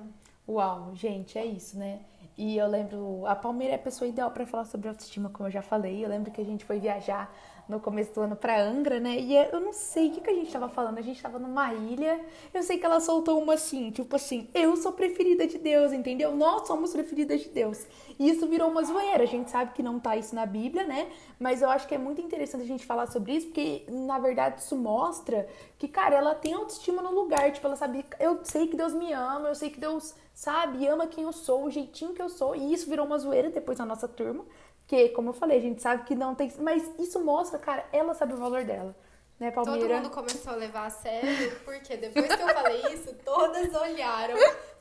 Uau, 0.47 0.93
gente, 0.93 1.39
é 1.39 1.45
isso, 1.45 1.77
né? 1.77 2.01
E 2.37 2.55
eu 2.55 2.67
lembro, 2.67 3.25
a 3.25 3.35
Palmeira 3.35 3.73
é 3.73 3.75
a 3.75 3.79
pessoa 3.79 4.07
ideal 4.07 4.29
pra 4.29 4.45
falar 4.45 4.65
sobre 4.65 4.87
autoestima, 4.89 5.29
como 5.29 5.47
eu 5.47 5.51
já 5.51 5.61
falei. 5.63 6.05
Eu 6.05 6.09
lembro 6.09 6.31
que 6.31 6.39
a 6.39 6.45
gente 6.45 6.63
foi 6.63 6.79
viajar 6.79 7.33
no 7.67 7.79
começo 7.79 8.13
do 8.13 8.21
ano 8.21 8.35
pra 8.35 8.61
Angra, 8.61 8.99
né? 8.99 9.17
E 9.17 9.35
eu 9.35 9.59
não 9.59 9.71
sei 9.71 10.09
o 10.09 10.11
que, 10.11 10.21
que 10.21 10.29
a 10.29 10.33
gente 10.33 10.51
tava 10.51 10.67
falando. 10.67 10.97
A 10.97 11.01
gente 11.01 11.21
tava 11.21 11.39
numa 11.39 11.73
ilha. 11.73 12.19
Eu 12.53 12.61
sei 12.61 12.77
que 12.77 12.85
ela 12.85 12.99
soltou 12.99 13.41
uma 13.41 13.53
assim, 13.53 13.89
tipo 13.91 14.15
assim, 14.15 14.49
eu 14.53 14.75
sou 14.75 14.91
preferida 14.91 15.47
de 15.47 15.57
Deus, 15.57 15.93
entendeu? 15.93 16.35
Nós 16.35 16.67
somos 16.67 16.91
preferidas 16.91 17.41
de 17.41 17.49
Deus. 17.49 17.85
E 18.19 18.29
isso 18.29 18.47
virou 18.47 18.69
uma 18.69 18.83
zoeira. 18.83 19.23
A 19.23 19.27
gente 19.27 19.49
sabe 19.49 19.73
que 19.73 19.81
não 19.81 19.99
tá 19.99 20.15
isso 20.17 20.35
na 20.35 20.45
Bíblia, 20.45 20.85
né? 20.85 21.09
Mas 21.39 21.61
eu 21.61 21.69
acho 21.69 21.87
que 21.87 21.95
é 21.95 21.97
muito 21.97 22.21
interessante 22.21 22.63
a 22.63 22.67
gente 22.67 22.85
falar 22.85 23.07
sobre 23.07 23.33
isso, 23.33 23.47
porque 23.47 23.85
na 23.89 24.19
verdade 24.19 24.59
isso 24.59 24.75
mostra 24.75 25.47
que, 25.77 25.87
cara, 25.87 26.15
ela 26.15 26.35
tem 26.35 26.53
autoestima 26.53 27.01
no 27.01 27.11
lugar. 27.11 27.51
Tipo, 27.51 27.67
ela 27.67 27.75
sabe, 27.75 28.05
eu 28.19 28.39
sei 28.43 28.67
que 28.67 28.75
Deus 28.75 28.93
me 28.93 29.11
ama, 29.13 29.49
eu 29.49 29.55
sei 29.55 29.69
que 29.69 29.79
Deus, 29.79 30.13
sabe, 30.33 30.85
ama 30.87 31.07
quem 31.07 31.23
eu 31.23 31.31
sou, 31.31 31.65
o 31.65 31.69
jeitinho 31.69 32.13
que 32.13 32.21
eu 32.21 32.29
sou. 32.29 32.55
E 32.55 32.73
isso 32.73 32.89
virou 32.89 33.05
uma 33.05 33.17
zoeira 33.17 33.49
depois 33.49 33.79
na 33.79 33.85
nossa 33.85 34.07
turma. 34.07 34.45
Porque, 34.93 35.09
como 35.09 35.29
eu 35.29 35.33
falei, 35.33 35.57
a 35.57 35.61
gente 35.61 35.81
sabe 35.81 36.03
que 36.03 36.13
não 36.13 36.35
tem. 36.35 36.53
Mas 36.59 36.87
isso 36.99 37.19
mostra, 37.19 37.57
cara, 37.57 37.83
ela 37.91 38.13
sabe 38.13 38.33
o 38.33 38.37
valor 38.37 38.63
dela. 38.63 38.95
Né, 39.39 39.49
Todo 39.49 39.65
Palmeira? 39.65 39.97
mundo 39.97 40.11
começou 40.11 40.53
a 40.53 40.55
levar 40.55 40.85
a 40.85 40.89
sério, 40.91 41.59
porque 41.65 41.97
depois 41.97 42.27
que 42.27 42.41
eu 42.41 42.47
falei 42.49 42.93
isso, 42.93 43.11
todas 43.25 43.73
olharam, 43.73 44.35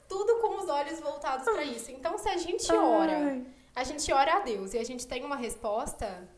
tudo 0.06 0.36
com 0.42 0.62
os 0.62 0.68
olhos 0.68 1.00
voltados 1.00 1.44
pra 1.44 1.64
isso. 1.64 1.90
Então, 1.90 2.18
se 2.18 2.28
a 2.28 2.36
gente 2.36 2.70
ora, 2.70 3.16
Ai. 3.16 3.46
a 3.74 3.84
gente 3.84 4.12
ora 4.12 4.34
a 4.34 4.40
Deus 4.40 4.74
e 4.74 4.78
a 4.78 4.84
gente 4.84 5.06
tem 5.06 5.24
uma 5.24 5.36
resposta, 5.36 6.28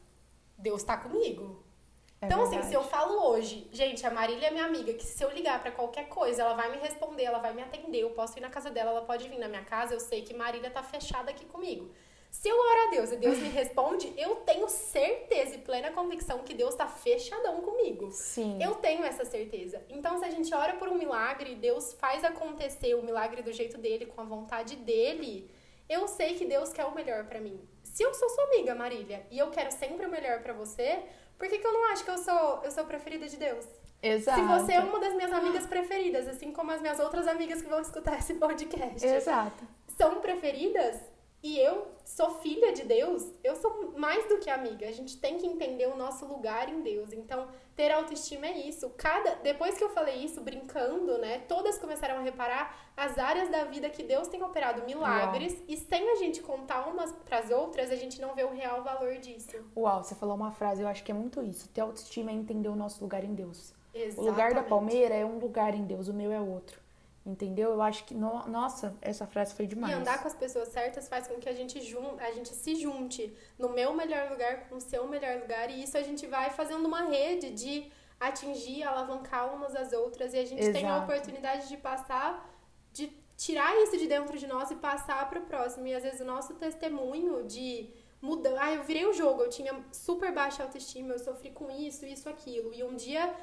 Deus 0.56 0.84
tá 0.84 0.96
comigo. 0.96 1.60
É 2.20 2.26
então, 2.26 2.44
assim, 2.44 2.62
se 2.62 2.74
eu 2.74 2.84
falo 2.84 3.28
hoje, 3.28 3.68
gente, 3.72 4.06
a 4.06 4.10
Marília 4.10 4.46
é 4.46 4.50
minha 4.52 4.66
amiga, 4.66 4.94
que 4.94 5.04
se 5.04 5.22
eu 5.22 5.30
ligar 5.30 5.60
pra 5.60 5.72
qualquer 5.72 6.08
coisa, 6.08 6.42
ela 6.42 6.54
vai 6.54 6.70
me 6.70 6.76
responder, 6.78 7.24
ela 7.24 7.40
vai 7.40 7.52
me 7.52 7.62
atender, 7.62 8.02
eu 8.02 8.10
posso 8.10 8.38
ir 8.38 8.40
na 8.40 8.50
casa 8.50 8.70
dela, 8.70 8.92
ela 8.92 9.02
pode 9.02 9.28
vir 9.28 9.38
na 9.38 9.48
minha 9.48 9.64
casa, 9.64 9.94
eu 9.94 10.00
sei 10.00 10.22
que 10.22 10.32
Marília 10.32 10.70
tá 10.70 10.82
fechada 10.84 11.32
aqui 11.32 11.44
comigo. 11.44 11.90
Se 12.34 12.48
eu 12.48 12.58
oro 12.58 12.88
a 12.88 12.90
Deus 12.90 13.12
e 13.12 13.16
Deus 13.16 13.38
me 13.38 13.48
responde, 13.48 14.12
eu 14.18 14.36
tenho 14.36 14.68
certeza 14.68 15.54
e 15.54 15.58
plena 15.58 15.92
convicção 15.92 16.40
que 16.40 16.52
Deus 16.52 16.74
tá 16.74 16.86
fechadão 16.86 17.62
comigo. 17.62 18.10
Sim. 18.10 18.58
Eu 18.60 18.74
tenho 18.74 19.04
essa 19.04 19.24
certeza. 19.24 19.80
Então, 19.88 20.18
se 20.18 20.24
a 20.24 20.30
gente 20.30 20.52
ora 20.52 20.74
por 20.74 20.88
um 20.88 20.98
milagre, 20.98 21.54
Deus 21.54 21.92
faz 21.94 22.24
acontecer 22.24 22.96
o 22.96 23.02
milagre 23.02 23.40
do 23.40 23.52
jeito 23.52 23.78
dele, 23.78 24.04
com 24.04 24.20
a 24.20 24.24
vontade 24.24 24.74
dele, 24.74 25.48
eu 25.88 26.08
sei 26.08 26.34
que 26.34 26.44
Deus 26.44 26.72
quer 26.72 26.84
o 26.84 26.94
melhor 26.94 27.24
pra 27.24 27.40
mim. 27.40 27.58
Se 27.84 28.02
eu 28.02 28.12
sou 28.12 28.28
sua 28.28 28.44
amiga, 28.44 28.74
Marília, 28.74 29.24
e 29.30 29.38
eu 29.38 29.50
quero 29.50 29.70
sempre 29.70 30.04
o 30.04 30.10
melhor 30.10 30.42
pra 30.42 30.52
você, 30.52 31.04
por 31.38 31.48
que, 31.48 31.58
que 31.58 31.66
eu 31.66 31.72
não 31.72 31.92
acho 31.92 32.04
que 32.04 32.10
eu 32.10 32.18
sou, 32.18 32.60
eu 32.64 32.70
sou 32.72 32.84
preferida 32.84 33.28
de 33.28 33.36
Deus? 33.36 33.64
Exato. 34.02 34.40
Se 34.40 34.46
você 34.46 34.72
é 34.72 34.80
uma 34.80 34.98
das 34.98 35.14
minhas 35.14 35.32
amigas 35.32 35.66
preferidas, 35.66 36.26
assim 36.28 36.52
como 36.52 36.72
as 36.72 36.80
minhas 36.82 36.98
outras 36.98 37.28
amigas 37.28 37.62
que 37.62 37.68
vão 37.68 37.80
escutar 37.80 38.18
esse 38.18 38.34
podcast, 38.34 39.06
Exato. 39.06 39.64
são 39.96 40.20
preferidas, 40.20 41.00
e 41.44 41.58
eu 41.58 41.88
sou 42.06 42.30
filha 42.40 42.72
de 42.72 42.84
Deus, 42.84 43.30
eu 43.44 43.54
sou 43.54 43.92
mais 43.98 44.26
do 44.30 44.38
que 44.38 44.48
amiga. 44.48 44.88
A 44.88 44.92
gente 44.92 45.18
tem 45.18 45.36
que 45.36 45.46
entender 45.46 45.86
o 45.86 45.94
nosso 45.94 46.24
lugar 46.24 46.70
em 46.70 46.80
Deus. 46.80 47.12
Então, 47.12 47.46
ter 47.76 47.92
autoestima 47.92 48.46
é 48.46 48.66
isso. 48.66 48.88
Cada 48.96 49.34
depois 49.36 49.76
que 49.76 49.84
eu 49.84 49.90
falei 49.90 50.24
isso 50.24 50.40
brincando, 50.40 51.18
né, 51.18 51.40
todas 51.40 51.76
começaram 51.76 52.16
a 52.16 52.22
reparar 52.22 52.74
as 52.96 53.18
áreas 53.18 53.50
da 53.50 53.64
vida 53.64 53.90
que 53.90 54.02
Deus 54.02 54.26
tem 54.26 54.42
operado 54.42 54.86
milagres 54.86 55.52
Uau. 55.52 55.64
e 55.68 55.76
sem 55.76 56.10
a 56.12 56.14
gente 56.14 56.40
contar 56.40 56.86
umas 56.88 57.12
para 57.12 57.40
as 57.40 57.50
outras, 57.50 57.90
a 57.90 57.96
gente 57.96 58.22
não 58.22 58.34
vê 58.34 58.44
o 58.44 58.54
real 58.54 58.82
valor 58.82 59.18
disso. 59.18 59.62
Uau, 59.76 60.02
você 60.02 60.14
falou 60.14 60.36
uma 60.36 60.50
frase, 60.50 60.80
eu 60.80 60.88
acho 60.88 61.04
que 61.04 61.12
é 61.12 61.14
muito 61.14 61.42
isso. 61.42 61.68
Ter 61.68 61.82
autoestima 61.82 62.30
é 62.30 62.34
entender 62.34 62.70
o 62.70 62.76
nosso 62.76 63.04
lugar 63.04 63.22
em 63.22 63.34
Deus. 63.34 63.74
Exatamente. 63.92 64.18
O 64.18 64.30
lugar 64.30 64.54
da 64.54 64.62
palmeira 64.62 65.14
é 65.14 65.26
um 65.26 65.38
lugar 65.38 65.74
em 65.74 65.84
Deus, 65.84 66.08
o 66.08 66.14
meu 66.14 66.32
é 66.32 66.40
outro. 66.40 66.83
Entendeu? 67.26 67.70
Eu 67.70 67.80
acho 67.80 68.04
que, 68.04 68.14
no... 68.14 68.46
nossa, 68.48 68.94
essa 69.00 69.26
frase 69.26 69.54
foi 69.54 69.66
demais. 69.66 69.94
E 69.94 69.96
andar 69.96 70.20
com 70.20 70.28
as 70.28 70.34
pessoas 70.34 70.68
certas 70.68 71.08
faz 71.08 71.26
com 71.26 71.36
que 71.36 71.48
a 71.48 71.54
gente, 71.54 71.80
jun... 71.80 72.16
a 72.18 72.30
gente 72.32 72.50
se 72.50 72.74
junte 72.74 73.34
no 73.58 73.70
meu 73.70 73.94
melhor 73.94 74.30
lugar 74.30 74.68
com 74.68 74.76
o 74.76 74.80
seu 74.80 75.08
melhor 75.08 75.40
lugar. 75.40 75.70
E 75.70 75.82
isso 75.82 75.96
a 75.96 76.02
gente 76.02 76.26
vai 76.26 76.50
fazendo 76.50 76.84
uma 76.86 77.04
rede 77.04 77.50
de 77.50 77.90
atingir, 78.20 78.82
alavancar 78.82 79.54
umas 79.54 79.74
às 79.74 79.92
outras. 79.94 80.34
E 80.34 80.38
a 80.38 80.44
gente 80.44 80.60
Exato. 80.60 80.78
tem 80.78 80.86
a 80.86 80.98
oportunidade 80.98 81.66
de 81.66 81.78
passar, 81.78 82.46
de 82.92 83.10
tirar 83.38 83.74
isso 83.82 83.96
de 83.96 84.06
dentro 84.06 84.38
de 84.38 84.46
nós 84.46 84.70
e 84.70 84.76
passar 84.76 85.26
para 85.28 85.38
o 85.38 85.46
próximo. 85.46 85.86
E 85.86 85.94
às 85.94 86.02
vezes 86.02 86.20
o 86.20 86.26
nosso 86.26 86.52
testemunho 86.54 87.44
de 87.44 87.88
mudar. 88.20 88.54
Ah, 88.58 88.72
eu 88.74 88.82
virei 88.82 89.06
o 89.06 89.12
jogo, 89.12 89.42
eu 89.42 89.50
tinha 89.50 89.72
super 89.92 90.32
baixa 90.32 90.62
autoestima, 90.62 91.14
eu 91.14 91.18
sofri 91.18 91.50
com 91.50 91.70
isso, 91.70 92.04
isso, 92.04 92.28
aquilo. 92.28 92.72
E 92.72 92.82
um 92.82 92.94
dia 92.94 93.34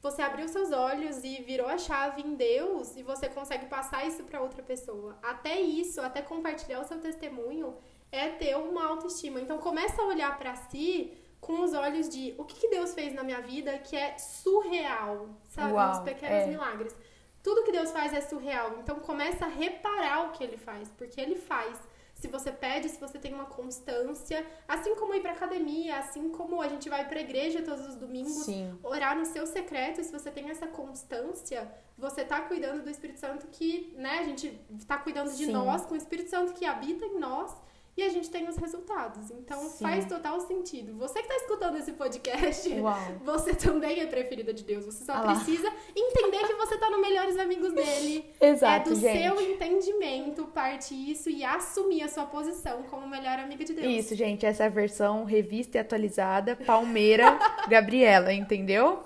você 0.00 0.22
abriu 0.22 0.46
seus 0.48 0.70
olhos 0.70 1.24
e 1.24 1.42
virou 1.42 1.66
a 1.66 1.76
chave 1.76 2.22
em 2.22 2.34
Deus 2.34 2.96
e 2.96 3.02
você 3.02 3.28
consegue 3.28 3.66
passar 3.66 4.06
isso 4.06 4.22
para 4.24 4.40
outra 4.40 4.62
pessoa. 4.62 5.18
Até 5.22 5.60
isso, 5.60 6.00
até 6.00 6.22
compartilhar 6.22 6.80
o 6.80 6.84
seu 6.84 7.00
testemunho 7.00 7.76
é 8.12 8.28
ter 8.28 8.56
uma 8.56 8.86
autoestima. 8.86 9.40
Então 9.40 9.58
começa 9.58 10.00
a 10.00 10.06
olhar 10.06 10.38
para 10.38 10.54
si 10.54 11.12
com 11.40 11.62
os 11.62 11.72
olhos 11.72 12.08
de 12.08 12.34
o 12.38 12.44
que, 12.44 12.60
que, 12.60 12.68
Deus 12.68 12.94
fez 12.94 13.12
na 13.12 13.22
minha 13.22 13.40
vida 13.40 13.78
que 13.78 13.96
é 13.96 14.16
surreal, 14.18 15.28
sabe? 15.48 15.72
Uau, 15.72 15.92
Os 15.92 15.98
pequenos 16.00 16.44
é. 16.44 16.46
milagres. 16.46 16.96
Tudo 17.42 17.64
que 17.64 17.72
Deus 17.72 17.90
faz 17.90 18.12
é 18.12 18.20
surreal. 18.20 18.78
Então 18.80 19.00
começa 19.00 19.46
a 19.46 19.48
reparar 19.48 20.28
o 20.28 20.32
que 20.32 20.42
ele 20.42 20.56
faz, 20.56 20.88
porque 20.90 21.20
ele 21.20 21.36
faz 21.36 21.78
se 22.18 22.26
você 22.26 22.50
pede, 22.50 22.88
se 22.88 22.98
você 22.98 23.16
tem 23.16 23.32
uma 23.32 23.46
constância, 23.46 24.44
assim 24.66 24.94
como 24.96 25.14
ir 25.14 25.20
pra 25.20 25.32
academia, 25.32 25.98
assim 25.98 26.28
como 26.30 26.60
a 26.60 26.68
gente 26.68 26.88
vai 26.88 27.06
pra 27.08 27.20
igreja 27.20 27.62
todos 27.62 27.86
os 27.86 27.94
domingos, 27.94 28.44
Sim. 28.44 28.76
orar 28.82 29.16
no 29.16 29.24
seu 29.24 29.46
secreto, 29.46 30.02
se 30.02 30.10
você 30.10 30.30
tem 30.30 30.50
essa 30.50 30.66
constância, 30.66 31.70
você 31.96 32.24
tá 32.24 32.40
cuidando 32.40 32.82
do 32.82 32.90
Espírito 32.90 33.20
Santo 33.20 33.46
que, 33.46 33.94
né, 33.96 34.18
a 34.18 34.24
gente 34.24 34.50
tá 34.86 34.98
cuidando 34.98 35.30
de 35.30 35.46
Sim. 35.46 35.52
nós, 35.52 35.86
com 35.86 35.94
o 35.94 35.96
Espírito 35.96 36.28
Santo 36.28 36.54
que 36.54 36.64
habita 36.64 37.04
em 37.06 37.18
nós 37.20 37.56
e 37.98 38.02
a 38.04 38.08
gente 38.08 38.30
tem 38.30 38.48
os 38.48 38.56
resultados. 38.56 39.28
Então 39.32 39.58
Sim. 39.58 39.82
faz 39.82 40.04
total 40.04 40.38
sentido. 40.38 40.96
Você 40.98 41.14
que 41.14 41.26
está 41.26 41.34
escutando 41.34 41.76
esse 41.78 41.92
podcast, 41.92 42.72
Uau. 42.74 42.96
você 43.24 43.52
também 43.52 44.00
é 44.00 44.06
preferida 44.06 44.54
de 44.54 44.62
Deus. 44.62 44.84
Você 44.84 45.04
só 45.04 45.14
ah 45.14 45.22
precisa 45.22 45.68
entender 45.96 46.46
que 46.46 46.54
você 46.54 46.76
está 46.76 46.88
no 46.88 47.00
melhores 47.00 47.36
amigos 47.36 47.72
dele. 47.72 48.24
Exato, 48.40 48.90
é 48.90 48.94
do 48.94 49.00
gente. 49.00 49.20
seu 49.20 49.40
entendimento 49.40 50.44
parte 50.46 50.94
isso 50.94 51.28
e 51.28 51.44
assumir 51.44 52.04
a 52.04 52.08
sua 52.08 52.24
posição 52.24 52.84
como 52.84 53.04
melhor 53.08 53.36
amiga 53.40 53.64
de 53.64 53.74
Deus. 53.74 53.88
Isso, 53.88 54.14
gente, 54.14 54.46
essa 54.46 54.62
é 54.62 54.66
a 54.66 54.70
versão 54.70 55.24
revista 55.24 55.78
e 55.78 55.80
atualizada, 55.80 56.54
Palmeira 56.54 57.36
Gabriela, 57.68 58.32
entendeu? 58.32 59.02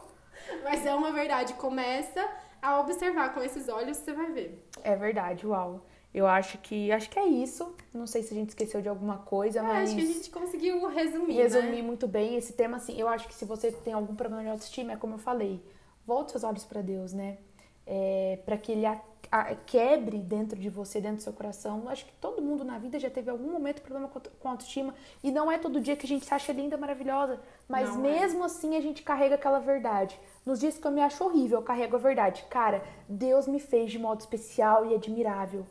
Mas 0.62 0.84
é 0.84 0.94
uma 0.94 1.12
verdade. 1.12 1.54
Começa 1.54 2.28
a 2.60 2.78
observar 2.78 3.32
com 3.32 3.42
esses 3.42 3.70
olhos, 3.70 3.96
você 3.96 4.12
vai 4.12 4.30
ver. 4.32 4.62
É 4.84 4.94
verdade, 4.94 5.46
uau. 5.46 5.82
Eu 6.14 6.26
acho 6.26 6.58
que 6.58 6.92
acho 6.92 7.08
que 7.08 7.18
é 7.18 7.26
isso. 7.26 7.74
Não 7.92 8.06
sei 8.06 8.22
se 8.22 8.34
a 8.34 8.36
gente 8.36 8.50
esqueceu 8.50 8.82
de 8.82 8.88
alguma 8.88 9.18
coisa, 9.18 9.60
é, 9.60 9.62
mas 9.62 9.88
acho 9.88 9.96
que 9.96 10.02
a 10.02 10.12
gente 10.12 10.30
conseguiu 10.30 10.86
resumir, 10.88 11.34
resumir 11.34 11.76
né? 11.76 11.82
muito 11.82 12.06
bem 12.06 12.36
esse 12.36 12.52
tema 12.52 12.76
assim. 12.76 12.98
Eu 12.98 13.08
acho 13.08 13.26
que 13.26 13.34
se 13.34 13.44
você 13.44 13.72
tem 13.72 13.94
algum 13.94 14.14
problema 14.14 14.42
de 14.42 14.50
autoestima, 14.50 14.92
é 14.92 14.96
como 14.96 15.14
eu 15.14 15.18
falei, 15.18 15.62
volte 16.06 16.32
seus 16.32 16.44
olhos 16.44 16.64
para 16.64 16.82
Deus, 16.82 17.14
né? 17.14 17.38
É, 17.86 18.38
para 18.44 18.58
que 18.58 18.70
ele 18.72 18.84
a, 18.84 19.00
a, 19.30 19.54
quebre 19.54 20.18
dentro 20.18 20.58
de 20.58 20.68
você, 20.68 21.00
dentro 21.00 21.16
do 21.16 21.22
seu 21.22 21.32
coração. 21.32 21.80
Eu 21.84 21.88
acho 21.88 22.04
que 22.04 22.12
todo 22.20 22.42
mundo 22.42 22.62
na 22.62 22.78
vida 22.78 23.00
já 23.00 23.08
teve 23.08 23.30
algum 23.30 23.50
momento 23.50 23.80
problema 23.80 24.06
com, 24.08 24.20
com 24.20 24.48
autoestima 24.50 24.94
e 25.22 25.30
não 25.32 25.50
é 25.50 25.56
todo 25.58 25.80
dia 25.80 25.96
que 25.96 26.04
a 26.04 26.08
gente 26.08 26.26
se 26.26 26.34
acha 26.34 26.52
linda, 26.52 26.76
maravilhosa, 26.76 27.40
mas 27.66 27.88
não 27.88 28.04
é. 28.04 28.20
mesmo 28.20 28.42
é. 28.42 28.46
assim 28.46 28.76
a 28.76 28.82
gente 28.82 29.02
carrega 29.02 29.36
aquela 29.36 29.58
verdade. 29.58 30.20
Nos 30.44 30.60
dias 30.60 30.76
que 30.76 30.86
eu 30.86 30.90
me 30.90 31.00
acho 31.00 31.24
horrível, 31.24 31.60
eu 31.60 31.64
carrego 31.64 31.96
a 31.96 31.98
verdade. 31.98 32.44
Cara, 32.50 32.84
Deus 33.08 33.48
me 33.48 33.58
fez 33.58 33.90
de 33.90 33.98
modo 33.98 34.20
especial 34.20 34.84
e 34.84 34.94
admirável. 34.94 35.66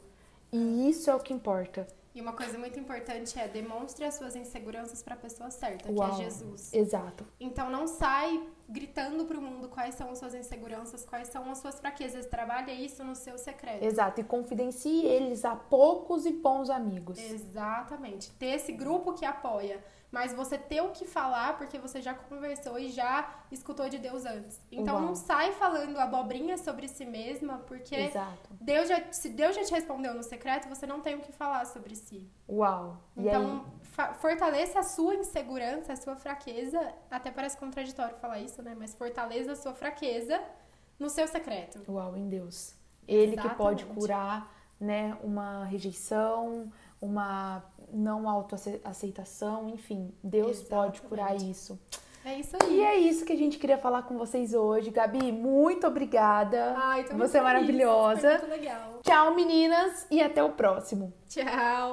E 0.52 0.90
isso 0.90 1.10
é 1.10 1.16
o 1.16 1.20
que 1.20 1.34
importa. 1.34 1.88
E 2.14 2.20
uma 2.20 2.34
coisa 2.34 2.58
muito 2.58 2.78
importante 2.78 3.40
é 3.40 3.48
demonstre 3.48 4.04
as 4.04 4.16
suas 4.16 4.36
inseguranças 4.36 5.02
para 5.02 5.14
a 5.14 5.18
pessoa 5.18 5.50
certa, 5.50 5.90
Uau, 5.90 6.16
que 6.16 6.22
é 6.22 6.26
Jesus. 6.26 6.74
Exato. 6.74 7.26
Então 7.40 7.70
não 7.70 7.88
sai 7.88 8.42
gritando 8.72 9.26
para 9.26 9.38
o 9.38 9.42
mundo 9.42 9.68
quais 9.68 9.96
são 9.96 10.10
as 10.12 10.20
suas 10.20 10.34
inseguranças, 10.34 11.06
quais 11.06 11.28
são 11.28 11.50
as 11.52 11.58
suas 11.58 11.80
fraquezas. 11.80 12.26
Trabalha 12.26 12.72
isso 12.72 13.04
no 13.04 13.16
seu 13.16 13.38
secreto. 13.38 13.84
Exato. 13.84 14.22
E 14.22 14.24
confidencie 14.24 15.06
eles 15.06 15.44
a 15.46 15.56
poucos 15.56 16.26
e 16.26 16.32
bons 16.32 16.70
amigos. 16.70 17.20
Exatamente. 17.20 18.32
Ter 18.32 18.56
esse 18.56 18.72
grupo 18.72 19.14
que 19.14 19.26
apoia 19.26 19.84
mas 20.12 20.34
você 20.34 20.58
ter 20.58 20.82
o 20.82 20.90
que 20.90 21.06
falar 21.06 21.58
porque 21.58 21.80
você 21.80 22.02
já 22.02 22.14
conversou 22.14 22.78
e 22.78 22.90
já 22.90 23.34
escutou 23.50 23.88
de 23.88 23.98
Deus 23.98 24.26
antes. 24.26 24.60
Então 24.70 24.96
Uau. 24.96 25.06
não 25.06 25.16
sai 25.16 25.54
falando 25.54 25.98
abobrinha 25.98 26.58
sobre 26.58 26.88
si 26.90 27.06
mesma, 27.06 27.60
porque 27.60 27.96
Exato. 27.96 28.50
Deus 28.60 28.90
já, 28.90 29.02
se 29.12 29.30
Deus 29.30 29.56
já 29.56 29.64
te 29.64 29.72
respondeu 29.72 30.14
no 30.14 30.22
secreto, 30.22 30.68
você 30.68 30.86
não 30.86 31.00
tem 31.00 31.16
o 31.16 31.22
que 31.22 31.32
falar 31.32 31.66
sobre 31.66 31.96
si. 31.96 32.30
Uau. 32.50 32.98
E 33.16 33.28
então 33.28 33.66
fortaleça 34.20 34.80
a 34.80 34.84
sua 34.84 35.16
insegurança, 35.16 35.94
a 35.94 35.96
sua 35.96 36.16
fraqueza. 36.16 36.94
Até 37.10 37.32
parece 37.32 37.58
contraditório 37.58 38.16
falar 38.18 38.40
isso, 38.40 38.61
né? 38.62 38.76
Mas 38.78 38.93
fortaleça 38.93 39.54
a 39.54 39.56
sua 39.56 39.74
fraqueza 39.74 40.41
no 41.00 41.10
seu 41.10 41.28
secreto. 41.28 41.82
Uau, 41.89 42.15
em 42.15 42.30
Deus. 42.30 42.76
Ele 43.08 43.34
Exatamente. 43.34 43.50
que 43.50 43.58
pode 43.58 43.86
curar, 43.86 44.54
né, 44.80 45.17
uma 45.24 45.65
rejeição, 45.65 46.71
uma 47.02 47.63
não 47.91 48.30
autoaceitação, 48.30 49.69
enfim, 49.69 50.13
Deus 50.24 50.60
Exatamente. 50.62 50.69
pode 50.69 51.02
curar 51.02 51.36
isso. 51.36 51.80
É 52.24 52.36
isso 52.36 52.56
aí. 52.62 52.78
E 52.78 52.84
é 52.84 52.97
isso 52.97 53.26
que 53.26 53.34
a 53.34 53.38
gente 53.38 53.58
queria 53.58 53.80
falar 53.80 54.04
com 54.04 54.15
vocês 54.15 54.54
hoje. 54.54 54.91
Gabi, 54.91 55.32
muito 55.32 55.88
obrigada. 55.88 56.76
Ai, 56.78 57.04
tô 57.04 57.17
Você 57.17 57.39
é 57.39 57.41
maravilhosa. 57.41 58.38
Foi 58.39 58.47
muito 58.47 58.62
legal. 58.62 59.00
Tchau, 59.02 59.34
meninas, 59.34 60.06
e 60.10 60.21
até 60.21 60.43
o 60.43 60.52
próximo. 60.52 61.12
Tchau. 61.28 61.89